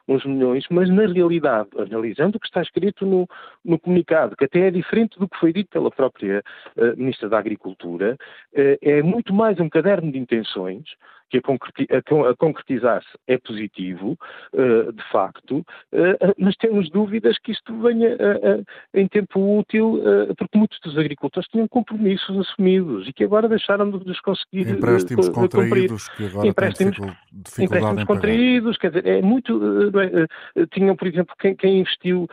[0.07, 3.27] uns milhões, mas na realidade, analisando o que está escrito no,
[3.65, 6.43] no comunicado, que até é diferente do que foi dito pela própria
[6.77, 8.15] uh, Ministra da Agricultura,
[8.53, 10.83] uh, é muito mais um caderno de intenções
[11.31, 14.17] que a, concretizar-se é positivo,
[14.53, 18.17] uh, de facto, uh, mas temos dúvidas que isto venha
[18.93, 20.01] em tempo útil,
[20.37, 25.29] porque muitos dos agricultores tinham compromissos assumidos e que agora deixaram de os conseguir Empréstimos
[25.29, 26.17] contraídos cumprir.
[26.17, 29.61] que agora empréstimos, têm dificuldade empréstimos em contraídos quer dizer, é muito.
[30.55, 32.27] É, tinham, por exemplo, quem, quem investiu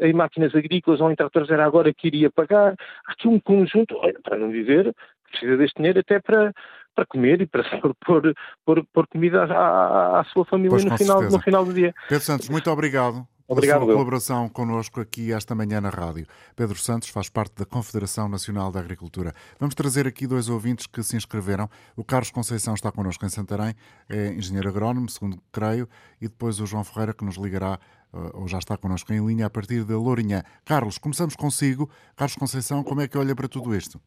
[0.00, 2.74] em máquinas agrícolas ou em tratores era agora que iria pagar.
[3.06, 4.94] Há aqui um conjunto, para não dizer,
[5.30, 6.52] precisa deste dinheiro até para,
[6.94, 7.64] para comer e para
[8.04, 11.94] pôr, pôr, pôr comida à, à, sua família no final, no final do dia.
[12.08, 13.26] Pedro Santos, muito obrigado.
[13.50, 16.24] Obrigado, pela sua colaboração connosco aqui esta manhã na rádio.
[16.54, 19.34] Pedro Santos faz parte da Confederação Nacional da Agricultura.
[19.58, 21.68] Vamos trazer aqui dois ouvintes que se inscreveram.
[21.96, 23.74] O Carlos Conceição está connosco em Santarém,
[24.08, 25.88] é engenheiro agrónomo, segundo creio,
[26.20, 27.80] e depois o João Ferreira, que nos ligará,
[28.14, 30.44] eh, ou já está connosco em linha, a partir de Lourinhã.
[30.64, 31.90] Carlos, começamos consigo.
[32.14, 34.00] Carlos Conceição, como é que olha para tudo isto?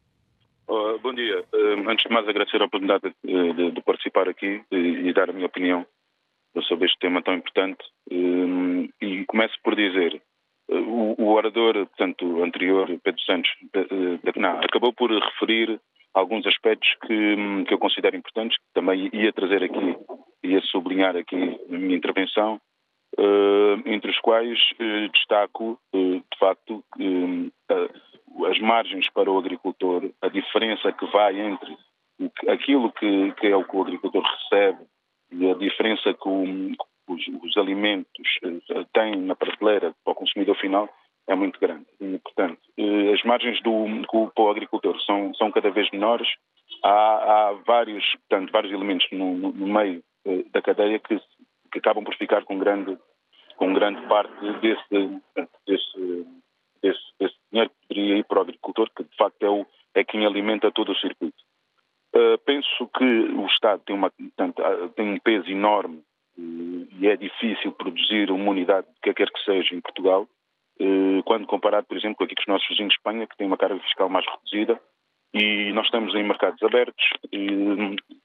[0.68, 1.44] Uh, bom dia.
[1.52, 5.28] Uh, antes de mais, agradecer a oportunidade de, de, de participar aqui e, e dar
[5.28, 5.86] a minha opinião
[6.68, 10.22] sobre este tema tão importante hum, e começo por dizer
[10.68, 13.50] o, o orador, portanto, anterior, Pedro Santos,
[14.22, 15.80] da CNA, acabou por referir
[16.14, 19.96] alguns aspectos que, que eu considero importantes, que também ia trazer aqui,
[20.44, 21.36] ia sublinhar aqui
[21.68, 22.60] na minha intervenção,
[23.84, 24.58] entre os quais
[25.12, 26.82] destaco, de facto,
[28.46, 31.76] as margens para o agricultor, a diferença que vai entre
[32.48, 34.84] aquilo que, que é o que o agricultor recebe
[35.32, 36.72] e a diferença que, o,
[37.08, 40.88] os, os, alimentos eh, têm na prateleira para o consumidor final
[41.26, 41.86] é muito grande.
[42.00, 46.28] E, portanto, eh, as margens do, do, para o agricultor são, são cada vez menores.
[46.82, 51.18] Há, há vários, portanto, vários elementos no, no, meio eh, da cadeia que,
[51.72, 52.96] que, acabam por ficar com grande,
[53.56, 55.20] com grande parte desse,
[55.66, 56.26] desse,
[56.84, 60.26] desse, desse dinheiro poderia ir para o agricultor, que de facto é, o, é quem
[60.26, 61.42] alimenta todo o circuito.
[62.14, 66.02] Uh, penso que o Estado tem, uma, ah, tem um peso enorme
[66.36, 70.28] e é difícil produzir uma unidade, que quer que seja, em Portugal,
[70.80, 73.46] uh, quando comparado, por exemplo, com aqui com os nossos vizinhos de Espanha, que tem
[73.46, 74.80] uma carga fiscal mais reduzida,
[75.32, 77.48] e nós estamos em mercados abertos e,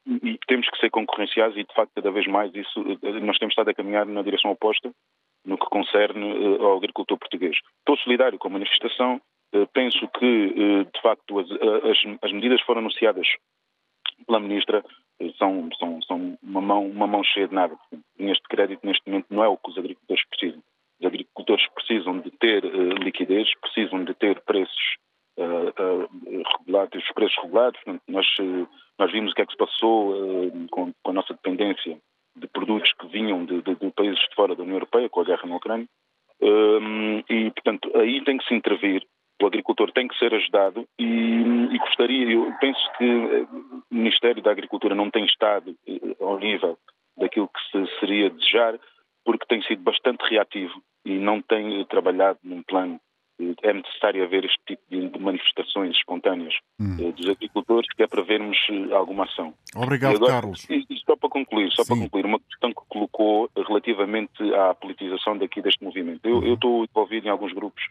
[0.05, 2.83] e temos que ser concorrenciais e, de facto, cada vez mais isso,
[3.23, 4.91] nós temos estado a caminhar na direção oposta
[5.45, 7.55] no que concerne ao agricultor português.
[7.79, 9.21] Estou solidário com a manifestação,
[9.73, 13.27] penso que, de facto, as, as, as medidas foram anunciadas
[14.25, 14.83] pela Ministra
[15.37, 17.77] são, são, são uma, mão, uma mão cheia de nada.
[18.17, 20.63] Neste crédito, neste momento, não é o que os agricultores precisam.
[20.99, 22.63] Os agricultores precisam de ter
[23.03, 24.97] liquidez, precisam de ter preços
[26.57, 27.79] regulados, preços regulados.
[28.07, 28.27] Nós,
[28.97, 30.13] nós vimos o que é que se passou
[30.71, 31.97] com, com, a nossa dependência
[32.39, 35.25] de produtos que vinham de, de, de, países de fora da União Europeia, com a
[35.25, 35.87] guerra na Ucrânia.
[37.29, 39.03] e, portanto, aí tem que se intervir
[39.41, 43.47] o agricultor tem que ser ajudado e, e, gostaria, eu penso que eh,
[43.89, 46.77] o Ministério da Agricultura não tem estado eh, ao nível
[47.17, 48.77] daquilo que se seria desejar,
[49.23, 52.99] porque tem sido bastante reativo e não tem trabalhado num plano.
[53.39, 57.11] Eh, é necessário haver este tipo de manifestações espontâneas hum.
[57.11, 58.57] dos agricultores, que é para vermos
[58.91, 59.53] alguma ação.
[59.73, 60.69] Obrigado, agora, Carlos.
[60.69, 61.93] E, e só para concluir, só Sim.
[61.93, 66.27] para concluir, uma questão que colocou relativamente à politização daqui deste movimento.
[66.27, 67.83] Eu, estou envolvido em alguns grupos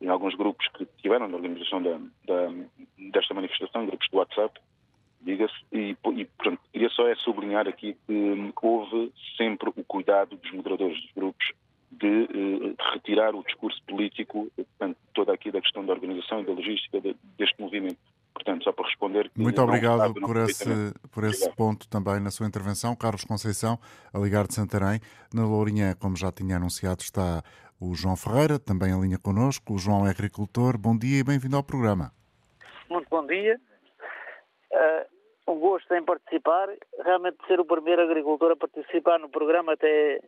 [0.00, 2.52] em alguns grupos que tiveram na organização da, da,
[3.10, 4.60] desta manifestação, grupos do WhatsApp,
[5.22, 10.52] diga-se, e, e portanto, queria só é sublinhar aqui que houve sempre o cuidado dos
[10.52, 11.52] moderadores dos grupos
[11.90, 16.44] de, de eh, retirar o discurso político, portanto, toda aqui da questão da organização e
[16.44, 17.98] da logística de, deste movimento.
[18.54, 19.30] Portanto, só para responder.
[19.36, 22.94] Muito obrigado por esse, por esse ponto também na sua intervenção.
[22.94, 23.78] Carlos Conceição,
[24.12, 25.00] a ligar de Santarém.
[25.34, 27.42] Na Lourinhã, como já tinha anunciado, está
[27.80, 29.74] o João Ferreira, também em linha connosco.
[29.74, 30.78] O João é agricultor.
[30.78, 32.12] Bom dia e bem-vindo ao programa.
[32.88, 33.58] Muito bom dia.
[34.72, 36.68] Uh, um gosto em participar.
[37.04, 40.20] Realmente ser o primeiro agricultor a participar no programa até...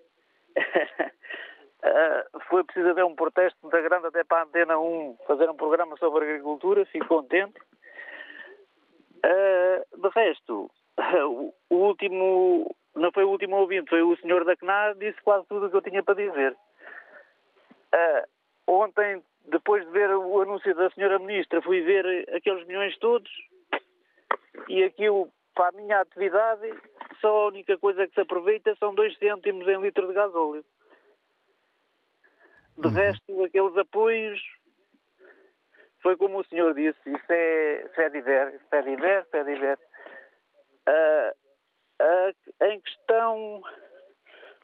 [0.56, 5.56] uh, foi preciso haver um protesto muito grande até para a Antena 1 fazer um
[5.56, 6.84] programa sobre agricultura.
[6.86, 7.60] Fico contente.
[9.26, 10.70] Uh, de resto,
[11.70, 12.74] o último...
[12.94, 15.76] Não foi o último ouvinte, foi o senhor da CNA, disse quase tudo o que
[15.76, 16.56] eu tinha para dizer.
[17.92, 18.26] Uh,
[18.66, 23.30] ontem, depois de ver o anúncio da senhora ministra, fui ver aqueles milhões todos
[24.68, 26.72] e aquilo, para a minha atividade,
[27.20, 30.64] só a única coisa que se aproveita são dois cêntimos em litro de gasóleo.
[32.78, 32.92] De uhum.
[32.92, 34.40] resto, aqueles apoios,
[36.06, 39.76] foi como o senhor disse, isso é fé diver, fé diver, fé diver.
[40.88, 41.34] Uh,
[42.00, 43.60] uh, em questão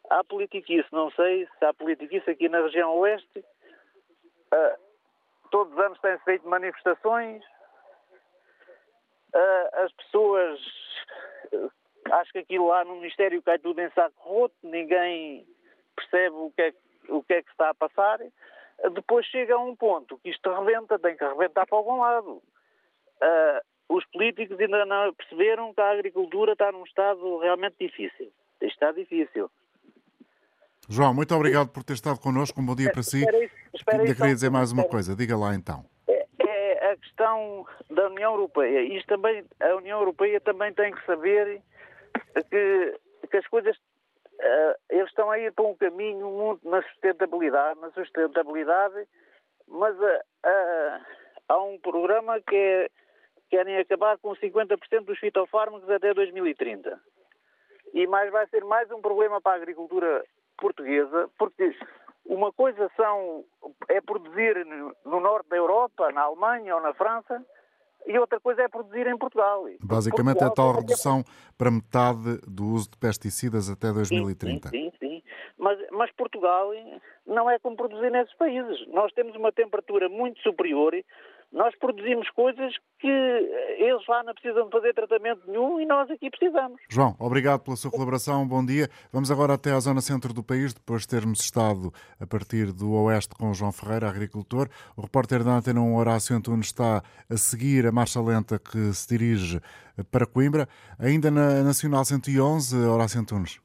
[0.09, 3.41] Há politiquice, não sei se há politiquice aqui na região oeste.
[4.55, 4.79] Uh,
[5.51, 7.43] todos os anos têm-se feito manifestações.
[9.73, 10.61] As pessoas.
[12.13, 15.45] Acho que aquilo lá no Ministério cai tudo em saco roto, ninguém
[15.97, 16.75] percebe o que é,
[17.09, 18.21] o que, é que está a passar.
[18.91, 22.43] Depois chega a um ponto que isto rebenta, tem que rebentar para algum lado.
[23.89, 28.33] os políticos ainda não perceberam que a agricultura está num estado realmente difícil
[28.67, 29.51] está difícil.
[30.89, 32.61] João, muito obrigado por ter estado connosco.
[32.61, 33.21] Um bom dia para si.
[33.21, 35.15] Espera espera Ainda queria dizer mais uma coisa.
[35.15, 35.85] Diga lá então.
[36.09, 38.83] É, é a questão da União Europeia.
[38.83, 41.63] Isto também, a União Europeia também tem que saber
[42.51, 42.99] que,
[43.31, 43.77] que as coisas
[44.91, 49.07] eles estão a ir para um caminho muito na sustentabilidade, na sustentabilidade,
[49.69, 51.01] mas eh, eh,
[51.49, 52.91] há um programa que é
[53.51, 56.99] querem acabar com 50% dos fitofármacos até 2030.
[57.93, 60.25] E mais vai ser mais um problema para a agricultura
[60.57, 61.77] portuguesa, porque
[62.25, 63.45] uma coisa são
[63.91, 64.65] é produzir
[65.05, 67.45] no norte da Europa, na Alemanha ou na França,
[68.07, 69.65] e outra coisa é produzir em Portugal.
[69.83, 71.25] Basicamente é Portugal tal tem que- redução
[71.57, 74.69] para metade do uso de pesticidas até 2030.
[74.71, 75.23] Sim, sim, sim.
[75.59, 76.71] Mas, mas Portugal
[77.27, 78.87] não é como produzir nesses países.
[78.89, 80.93] Nós temos uma temperatura muito superior.
[81.53, 86.81] Nós produzimos coisas que eles lá não precisam fazer tratamento nenhum e nós aqui precisamos.
[86.89, 88.89] João, obrigado pela sua colaboração, bom dia.
[89.13, 92.93] Vamos agora até à zona centro do país, depois de termos estado a partir do
[92.93, 94.67] oeste com o João Ferreira, agricultor.
[94.97, 99.09] O repórter da Antena 1, Horácio Antunes, está a seguir a marcha lenta que se
[99.09, 99.61] dirige
[100.11, 100.67] para Coimbra.
[100.99, 103.61] Ainda na Nacional 111, Horácio Antunes.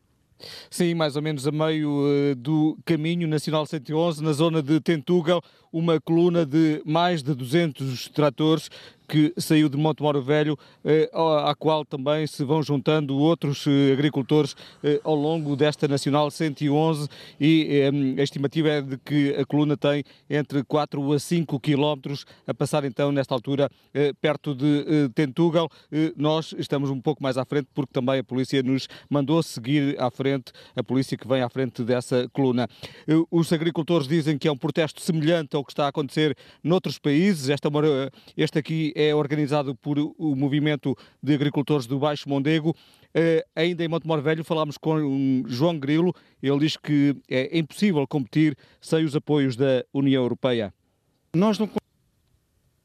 [0.69, 5.41] Sim, mais ou menos a meio eh, do caminho Nacional 111, na zona de Tentugal,
[5.71, 8.69] uma coluna de mais de 200 tratores
[9.08, 14.55] que saiu de Montemoro Velho, eh, à qual também se vão juntando outros eh, agricultores
[14.84, 17.08] eh, ao longo desta Nacional 111
[17.39, 17.82] e
[18.18, 22.84] a estimativa é de que a coluna tem entre 4 a 5 quilómetros a passar
[22.84, 23.70] então nesta altura
[24.20, 25.70] perto de Tentugal.
[26.16, 30.10] Nós estamos um pouco mais à frente porque também a polícia nos mandou seguir à
[30.10, 32.68] frente, a polícia que vem à frente dessa coluna.
[33.32, 37.49] Os agricultores dizem que é um protesto semelhante ao que está a acontecer noutros países.
[37.49, 37.70] Esta,
[38.36, 42.75] este aqui é organizado por o movimento de agricultores do Baixo Mondego.
[43.13, 46.15] Eh, ainda em Montemor Velho falámos com um João Grilo.
[46.41, 50.73] Ele diz que é impossível competir sem os apoios da União Europeia.
[51.31, 51.69] Nós não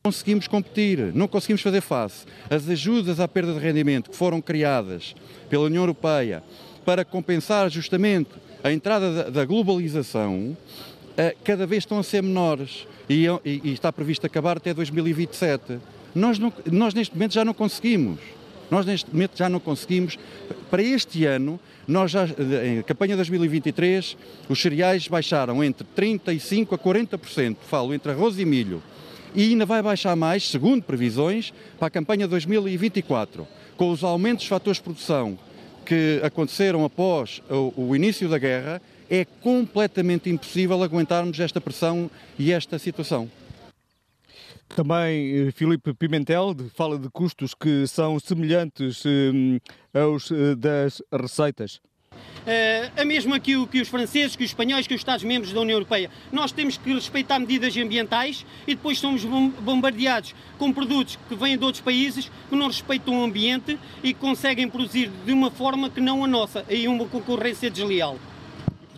[0.04, 2.26] conseguimos competir, não conseguimos fazer face.
[2.50, 5.14] As ajudas à perda de rendimento que foram criadas
[5.48, 6.42] pela União Europeia
[6.84, 8.30] para compensar justamente
[8.62, 10.54] a entrada da, globalização,
[11.16, 15.80] eh, cada vez estão a ser menores e, e está previsto acabar até 2027.
[16.14, 18.18] Nós, não- nós neste momento já não conseguimos.
[18.70, 20.18] Nós neste momento já não conseguimos.
[20.70, 22.24] Para este ano, nós já,
[22.66, 24.16] em campanha 2023,
[24.48, 28.82] os cereais baixaram entre 35% a 40%, falo entre arroz e milho.
[29.34, 33.46] E ainda vai baixar mais, segundo previsões, para a campanha 2024.
[33.76, 35.38] Com os aumentos dos fatores de produção
[35.84, 42.52] que aconteceram após o, o início da guerra, é completamente impossível aguentarmos esta pressão e
[42.52, 43.28] esta situação.
[44.75, 51.81] Também eh, Filipe Pimentel fala de custos que são semelhantes eh, aos eh, das receitas.
[52.45, 56.11] É mesmo aquilo que os franceses, que os espanhóis, que os Estados-membros da União Europeia.
[56.31, 61.57] Nós temos que respeitar medidas ambientais e depois somos bom- bombardeados com produtos que vêm
[61.57, 65.89] de outros países que não respeitam o ambiente e que conseguem produzir de uma forma
[65.89, 68.18] que não a nossa, e uma concorrência desleal.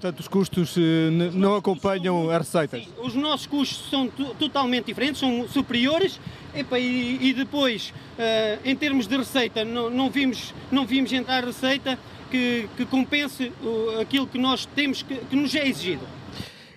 [0.04, 2.86] Portanto, os custos eh, n- não acompanham as receitas.
[3.02, 6.20] Os nossos custos são to- totalmente diferentes, são superiores
[6.54, 11.42] Epa, e, e depois, eh, em termos de receita, não, não vimos, não vimos entrar
[11.42, 11.98] receita
[12.30, 16.06] que, que compense o- aquilo que nós temos, que, que nos é exigido.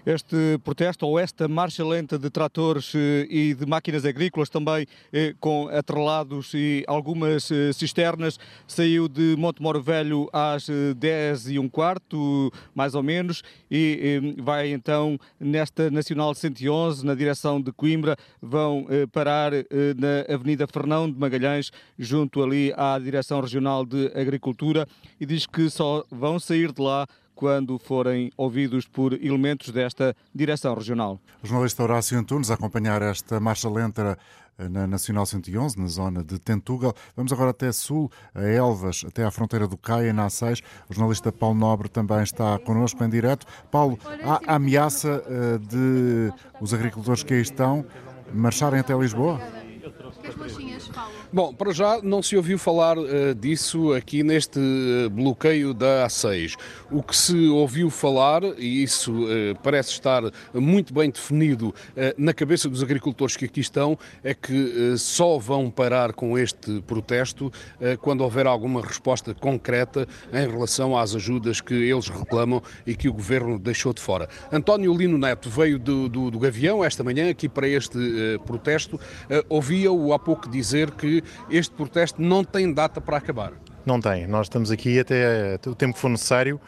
[0.07, 5.35] Este protesto ou esta marcha lenta de tratores eh, e de máquinas agrícolas também eh,
[5.37, 11.67] com atrelados e algumas eh, cisternas saiu de Montemoro Velho às eh, 10 e um
[11.67, 18.87] quarto, mais ou menos, e vai então nesta Nacional 111 na direção de Coimbra, vão
[19.11, 24.87] parar na Avenida Fernão de Magalhães, junto ali à Direção Regional de Agricultura,
[25.19, 27.05] e diz que só vão sair de lá
[27.37, 31.21] quando forem ouvidos por elementos desta direção regional.
[31.43, 34.17] O jornalista Horácio Antunes a acompanhar esta marcha lenta
[34.57, 36.95] eh, na Nacional 111, na zona de Tentugal.
[37.15, 40.63] Vamos agora até Sul, a Elvas, até à fronteira do Caia, na A6.
[40.89, 43.45] O jornalista Paulo Nobre também está connosco em direto.
[43.69, 47.85] Paulo, há ameaça eh, de os agricultores que aí estão
[48.33, 49.39] marcharem até Lisboa?
[51.31, 56.55] Bom, para já não se ouviu falar eh, disso aqui neste eh, bloqueio da A6.
[56.91, 61.73] O que se ouviu falar, e isso eh, parece estar muito bem definido
[62.17, 67.51] na cabeça dos agricultores que aqui estão, é que só vão parar com este protesto
[68.01, 73.13] quando houver alguma resposta concreta em relação às ajudas que eles reclamam e que o
[73.13, 74.29] governo deixou de fora.
[74.51, 77.97] António Lino Neto veio do, do, do Gavião esta manhã aqui para este
[78.45, 78.99] protesto.
[79.97, 83.53] Eh, Ouvia-o há pouco dizer que este protesto não tem data para acabar.
[83.85, 84.27] Não tem.
[84.27, 86.59] Nós estamos aqui até o tempo que for necessário,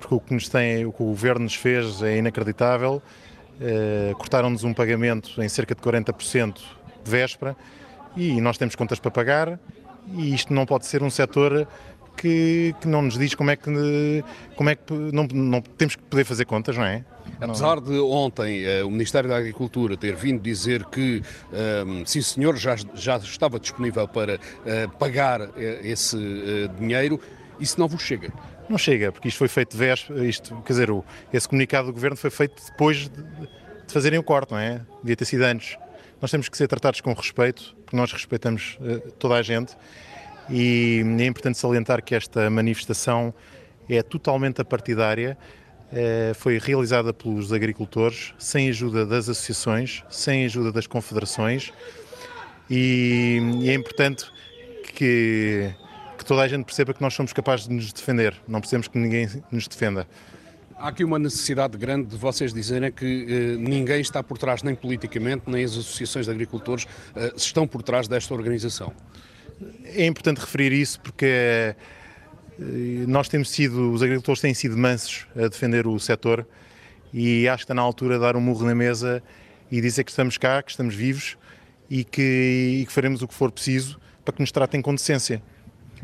[0.00, 3.02] porque o que, nos tem, o, que o governo nos fez é inacreditável.
[3.60, 6.54] Uh, Cortaram-nos um pagamento em cerca de 40%
[7.04, 7.56] de véspera
[8.16, 9.60] e nós temos contas para pagar
[10.12, 11.66] e isto não pode ser um setor
[12.16, 14.24] que, que, não nos diz como é que,
[14.56, 17.04] como é que não, não, temos que poder fazer contas, não é?
[17.40, 22.56] Apesar de ontem uh, o Ministério da Agricultura ter vindo dizer que, uh, sim senhor,
[22.56, 25.50] já, já estava disponível para uh, pagar
[25.82, 26.16] esse
[26.78, 27.20] dinheiro,
[27.58, 28.32] isso não vos chega?
[28.68, 32.16] Não chega, porque isto foi feito véspera, isto, quer dizer, o, esse comunicado do Governo
[32.16, 34.80] foi feito depois de, de fazerem o corte, não é?
[35.02, 35.76] Devia ter sido antes.
[36.20, 38.78] Nós temos que ser tratados com respeito, porque nós respeitamos
[39.18, 39.76] toda a gente
[40.50, 43.32] e é importante salientar que esta manifestação
[43.88, 45.36] é totalmente apartidária,
[45.92, 51.72] eh, foi realizada pelos agricultores, sem ajuda das associações, sem ajuda das confederações
[52.68, 54.24] e é importante
[54.94, 55.70] que,
[56.16, 58.98] que toda a gente perceba que nós somos capazes de nos defender, não precisamos que
[58.98, 60.06] ninguém nos defenda.
[60.76, 64.74] Há aqui uma necessidade grande de vocês dizerem que eh, ninguém está por trás, nem
[64.74, 68.92] politicamente, nem as associações de agricultores eh, estão por trás desta organização.
[69.84, 71.74] É importante referir isso porque eh,
[73.06, 76.46] nós temos sido, os agricultores têm sido mansos a defender o setor
[77.12, 79.22] e acho que está na altura de dar um murro na mesa
[79.70, 81.36] e dizer que estamos cá, que estamos vivos
[81.88, 85.42] e que, e que faremos o que for preciso para que nos tratem com decência.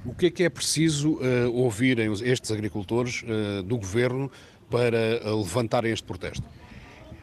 [0.04, 4.30] O que é que é preciso uh, ouvirem estes agricultores uh, do governo
[4.70, 6.44] para uh, levantarem este protesto?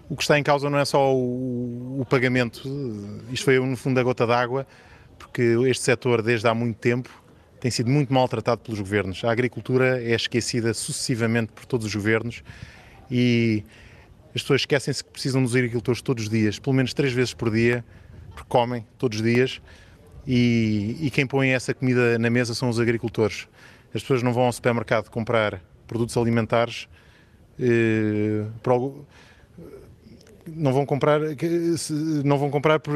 [0.09, 2.61] O que está em causa não é só o, o pagamento,
[3.32, 4.65] isto foi no fundo a gota d'água,
[5.18, 7.09] porque este setor, desde há muito tempo,
[7.59, 9.24] tem sido muito maltratado pelos governos.
[9.24, 12.43] A agricultura é esquecida sucessivamente por todos os governos
[13.09, 13.63] e
[14.36, 17.49] as pessoas esquecem-se que precisam dos agricultores todos os dias, pelo menos três vezes por
[17.49, 17.84] dia,
[18.30, 19.61] porque comem todos os dias
[20.26, 23.47] e, e quem põe essa comida na mesa são os agricultores.
[23.93, 26.88] As pessoas não vão ao supermercado comprar produtos alimentares
[27.59, 28.74] eh, para
[30.56, 31.20] não vão comprar
[32.24, 32.95] não vão comprar por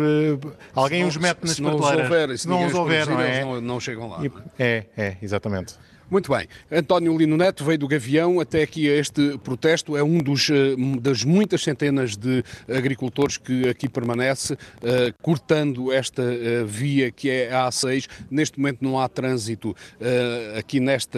[0.76, 2.06] alguém não, os mete nas se não prateleiras.
[2.06, 3.42] Os houver, se não os houver, não é?
[3.44, 4.20] Não, não chegam lá.
[4.58, 5.76] É, é, exatamente.
[6.12, 6.46] Muito bem.
[6.70, 9.96] António Lino Neto veio do Gavião até aqui a este protesto.
[9.96, 14.58] É um dos, eh, das muitas centenas de agricultores que aqui permanece, uh,
[15.22, 18.10] cortando esta uh, via que é a A6.
[18.30, 21.18] Neste momento não há trânsito uh, aqui nesta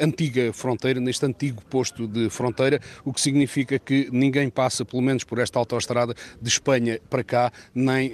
[0.00, 5.22] antiga fronteira, neste antigo posto de fronteira, o que significa que ninguém passa, pelo menos
[5.22, 8.10] por esta autoestrada, de Espanha para cá, nem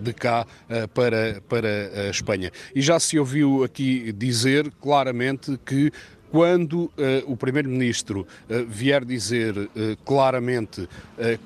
[0.00, 0.46] de cá
[0.94, 1.68] para, para
[2.06, 2.50] a Espanha.
[2.74, 5.92] E já se ouviu aqui dizer claramente que
[6.30, 6.90] quando uh,
[7.26, 9.68] o Primeiro-Ministro uh, vier dizer uh,
[10.04, 10.88] claramente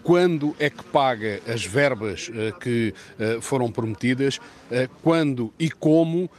[0.02, 2.30] quando é que paga as verbas
[2.60, 2.94] que
[3.40, 4.38] foram prometidas,
[5.02, 6.30] quando e como,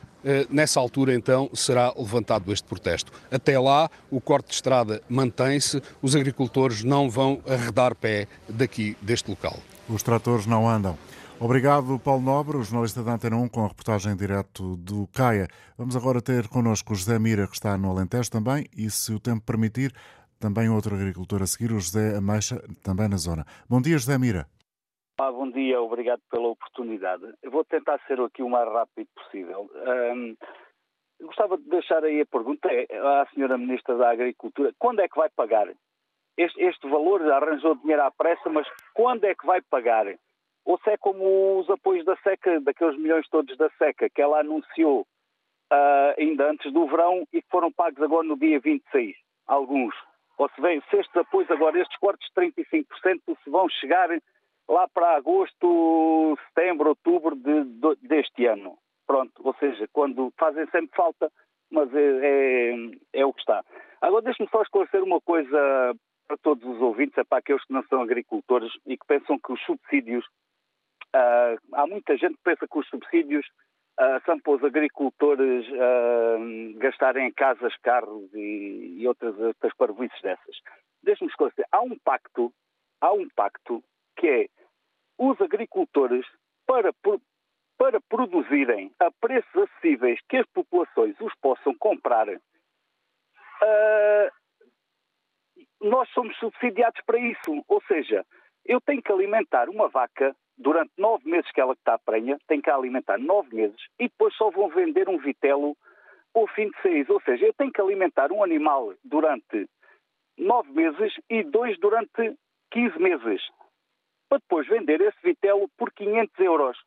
[0.50, 3.12] nessa altura então será levantado este protesto.
[3.30, 9.30] Até lá, o corte de estrada mantém-se, os agricultores não vão arredar pé daqui deste
[9.30, 9.60] local.
[9.90, 10.98] Os tratores não andam.
[11.40, 15.48] Obrigado, Paulo Nobre, o jornalista da Antena 1, com a reportagem direto do CAIA.
[15.78, 19.20] Vamos agora ter connosco o José Mira, que está no Alentejo também, e se o
[19.20, 19.92] tempo permitir,
[20.40, 23.46] também outro agricultor a seguir, o José Ameixa, também na zona.
[23.70, 24.48] Bom dia, José Mira.
[25.20, 27.24] Bom dia, obrigado pela oportunidade.
[27.44, 29.70] Eu vou tentar ser aqui o mais rápido possível.
[30.16, 30.36] Um,
[31.22, 34.74] gostava de deixar aí a pergunta à senhora Ministra da Agricultura.
[34.80, 35.68] Quando é que vai pagar?
[36.38, 40.08] Este, este valor arranjou dinheiro à pressa, mas quando é que vai pagar?
[40.66, 44.40] Ou se é como os apoios da SECA, daqueles milhões todos da SECA, que ela
[44.40, 45.02] anunciou
[45.72, 49.16] uh, ainda antes do verão e que foram pagos agora no dia 26,
[49.48, 49.94] alguns.
[50.38, 52.86] Ou se vem, se estes apoios agora, estes cortes de 35%,
[53.44, 54.10] se vão chegar
[54.68, 58.78] lá para agosto, setembro, outubro de, de, deste ano.
[59.06, 61.32] Pronto, ou seja, quando fazem sempre falta,
[61.70, 62.76] mas é, é,
[63.22, 63.64] é o que está.
[64.02, 65.96] Agora deixe-me só esclarecer uma coisa
[66.28, 69.54] para todos os ouvintes, é para aqueles que não são agricultores e que pensam que
[69.54, 70.26] os subsídios
[71.14, 73.46] Uh, há muita gente que pensa que os subsídios
[74.00, 80.22] uh, são para os agricultores uh, gastarem em casas, carros e, e outras, outras parvoices
[80.22, 80.58] dessas.
[81.04, 81.66] Deixe-me esclarecer.
[81.72, 82.54] Há um pacto,
[83.02, 83.84] há um pacto
[84.18, 84.48] que é
[85.18, 86.26] os agricultores
[86.66, 86.92] para,
[87.78, 92.28] para produzirem a preços acessíveis que as populações os possam comprar,
[95.82, 97.64] nós somos subsidiados para isso.
[97.68, 98.26] Ou seja,
[98.66, 102.70] eu tenho que alimentar uma vaca durante nove meses que ela está prenha, tem que
[102.70, 105.76] alimentar nove meses e depois só vão vender um vitelo
[106.34, 107.10] ao fim de seis.
[107.10, 109.68] Ou seja, eu tenho que alimentar um animal durante
[110.38, 112.38] nove meses e dois durante
[112.72, 113.42] 15 meses,
[114.30, 116.78] para depois vender esse vitelo por 500 euros.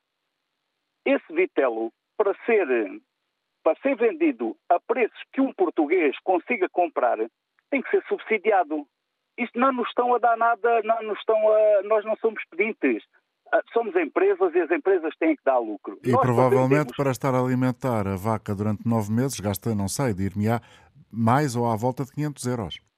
[1.05, 2.67] Esse vitelo, para ser,
[3.63, 5.41] para ser vendido a preços alimentar
[7.71, 8.87] tem que ser subsidiado.
[9.39, 13.05] Isto não nos estão a dar nada, não nos estão a, nós não somos pedintes.
[13.53, 15.99] Ah, somos empresas e as empresas têm que dar lucro.
[16.05, 20.13] E nós provavelmente para estar a alimentar a vaca durante nove meses gasta, não sei,
[20.13, 20.61] dir-me-á,
[21.11, 22.89] mais ou à volta de 500 euros.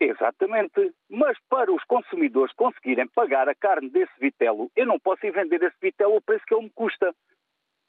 [0.00, 0.92] Exatamente.
[1.08, 5.62] Mas para os consumidores conseguirem pagar a carne desse vitelo, eu não posso ir vender
[5.62, 7.14] esse vitelo ao preço que ele me custa.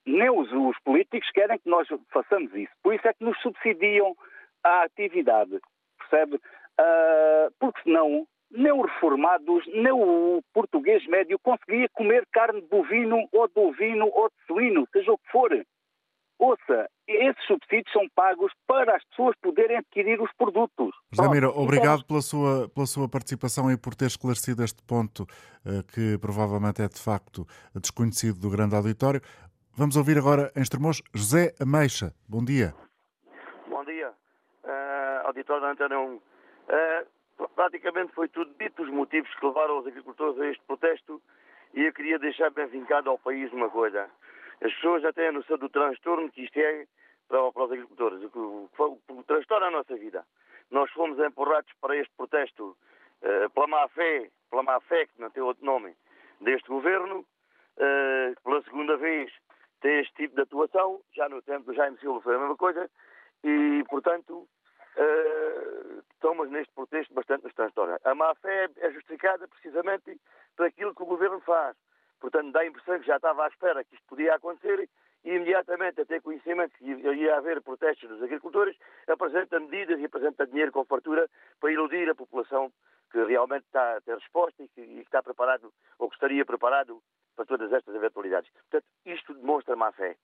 [0.06, 2.72] Nem os, os políticos querem que nós façamos isso.
[2.84, 4.16] Por isso é que nos subsidiam
[4.64, 5.60] a atividade.
[5.98, 6.36] Percebe?
[6.36, 13.28] Uh, porque senão nem os reformados, nem o português médio conseguia comer carne de bovino
[13.32, 15.50] ou de ovino ou de suíno, seja o que for.
[16.40, 20.90] Ouça, esses subsídios são pagos para as pessoas poderem adquirir os produtos.
[21.12, 25.28] José Mira, obrigado pela sua, pela sua participação e por ter esclarecido este ponto
[25.64, 27.46] eh, que provavelmente é de facto
[27.76, 29.22] desconhecido do grande auditório.
[29.78, 32.12] Vamos ouvir agora em Estremoz José Ameixa.
[32.28, 32.74] Bom dia.
[33.70, 34.10] Bom dia,
[34.64, 36.16] uh, auditório da Antena 1.
[36.16, 36.22] Uh,
[37.50, 41.22] praticamente foi tudo dito os motivos que levaram os agricultores a este protesto
[41.74, 44.10] e eu queria deixar bem vincado ao país uma coisa.
[44.62, 46.86] As pessoas já têm a noção do transtorno que isto é
[47.28, 48.30] para, para os agricultores, o
[49.08, 50.26] que transtorna a nossa vida.
[50.70, 52.78] Nós fomos empurrados para este protesto
[53.22, 55.96] uh, pela má fé, pela má fé, que não tem outro nome,
[56.42, 59.32] deste governo, uh, pela segunda vez
[59.82, 62.90] tem este tipo de atuação, já no tempo do Jaime Silva foi a mesma coisa,
[63.44, 64.48] e, portanto,
[66.14, 68.00] estamos neste protesto bastante nos transtorna.
[68.04, 70.20] A má fé é justificada precisamente
[70.56, 71.76] por aquilo que o governo faz.
[72.20, 74.88] Portanto, dá a impressão que já estava à espera que isto podia acontecer
[75.24, 78.78] e imediatamente a ter conhecimento que ia haver protestos dos agricultores,
[79.08, 81.30] apresenta medidas e apresenta dinheiro com fartura
[81.60, 82.72] para iludir a população
[83.12, 87.02] que realmente está a ter resposta e que, e está preparado ou que estaria preparado
[87.36, 88.50] para todas estas eventualidades.
[88.52, 90.16] Portanto, isto demonstra má fé.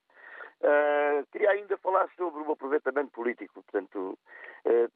[0.62, 3.62] Uh, queria ainda falar sobre o aproveitamento político.
[3.62, 4.18] Portanto,
[4.66, 4.92] uh,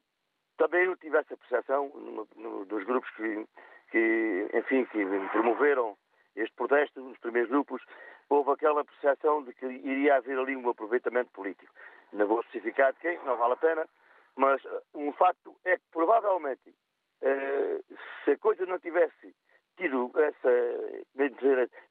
[0.56, 3.46] também eu tive essa percepção no, no, dos grupos que,
[3.90, 5.96] que, enfim, que promoveram
[6.34, 7.82] este protesto, nos primeiros grupos,
[8.28, 11.72] houve aquela percepção de que iria haver ali um aproveitamento político.
[12.12, 13.86] Não vou especificar de quem, não vale a pena,
[14.36, 16.74] mas uh, um facto é que provavelmente,
[18.24, 19.32] se a coisa não tivesse
[19.76, 20.50] tido essa,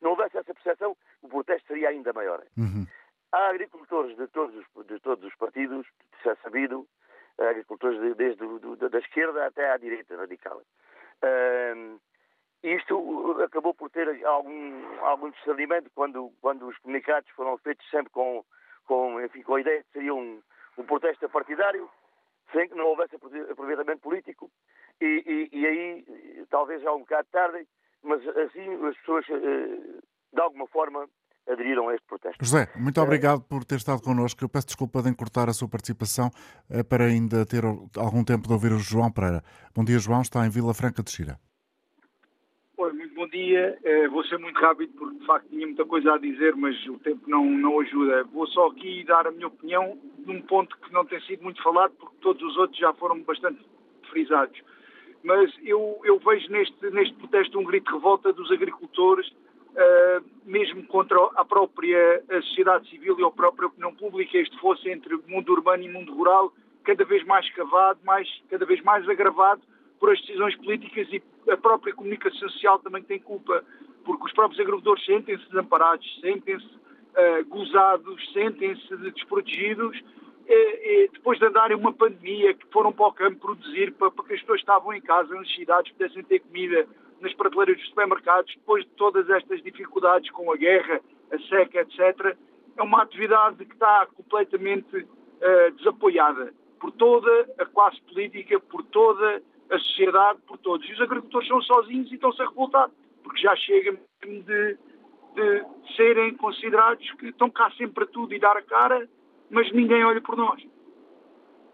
[0.01, 2.43] não houvesse essa percepção, o protesto seria ainda maior.
[2.57, 2.85] Uhum.
[3.31, 5.87] Há agricultores de todos os, de todos os partidos,
[6.19, 6.85] isso é sabido,
[7.37, 10.61] agricultores de, desde do, da esquerda até à direita radical.
[11.23, 11.99] Uh,
[12.63, 18.43] isto acabou por ter algum, algum discernimento quando, quando os comunicados foram feitos sempre com,
[18.85, 20.41] com, enfim, com a ideia de que seria um,
[20.77, 21.89] um protesto partidário,
[22.51, 24.51] sem que não houvesse aproveitamento político,
[24.99, 27.67] e, e, e, aí, talvez já um bocado tarde,
[28.03, 29.99] mas assim as pessoas, eh,
[30.33, 31.09] de alguma forma,
[31.47, 32.37] aderiram a este protesto.
[32.43, 34.43] José, muito eh, obrigado por ter estado connosco.
[34.43, 36.29] Eu peço desculpa de encurtar a sua participação
[36.69, 37.63] eh, para ainda ter
[37.97, 39.43] algum tempo de ouvir o João Pereira.
[39.75, 40.21] Bom dia, João.
[40.21, 41.39] Está em Vila Franca de Xira
[43.21, 43.77] bom dia.
[43.85, 46.97] Uh, vou ser muito rápido porque de facto tinha muita coisa a dizer, mas o
[46.99, 48.23] tempo não, não ajuda.
[48.23, 51.61] Vou só aqui dar a minha opinião de um ponto que não tem sido muito
[51.61, 53.59] falado porque todos os outros já foram bastante
[54.09, 54.59] frisados.
[55.23, 59.31] Mas eu, eu vejo neste, neste protesto um grito de revolta dos agricultores,
[59.71, 64.89] uh, mesmo contra a própria a sociedade civil e a própria opinião pública, este fosse
[64.89, 66.51] entre mundo urbano e mundo rural,
[66.83, 69.61] cada vez mais cavado, mais, cada vez mais agravado
[69.99, 73.63] por as decisões políticas e a própria comunicação social também tem culpa,
[74.03, 80.01] porque os próprios agricultores sentem-se desamparados, sentem-se uh, gozados, sentem-se desprotegidos,
[80.47, 84.25] e, e, depois de andarem uma pandemia, que foram para o campo produzir para, para
[84.25, 86.87] que as pessoas estavam em casa, nas cidades, pudessem ter comida
[87.21, 90.99] nas prateleiras dos supermercados, depois de todas estas dificuldades com a guerra,
[91.31, 92.35] a seca, etc.,
[92.77, 99.41] é uma atividade que está completamente uh, desapoiada por toda a classe política, por toda
[99.69, 100.87] a sociedade por todos.
[100.89, 102.89] E os agricultores são sozinhos e estão-se a revoltar,
[103.23, 104.77] porque já chega de,
[105.35, 105.65] de
[105.95, 109.07] serem considerados que estão cá sempre para tudo e dar a cara,
[109.49, 110.61] mas ninguém olha por nós.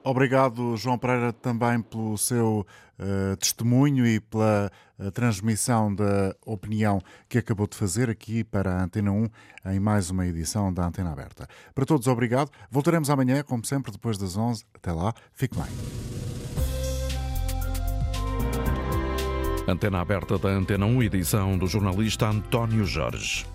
[0.09, 2.65] Obrigado, João Pereira, também pelo seu
[2.97, 8.83] uh, testemunho e pela uh, transmissão da opinião que acabou de fazer aqui para a
[8.85, 9.27] Antena 1
[9.73, 11.45] em mais uma edição da Antena Aberta.
[11.75, 12.49] Para todos, obrigado.
[12.71, 14.63] Voltaremos amanhã, como sempre, depois das 11.
[14.73, 15.67] Até lá, fique bem.
[19.67, 23.45] Antena aberta da Antena 1, edição do jornalista António Jorge.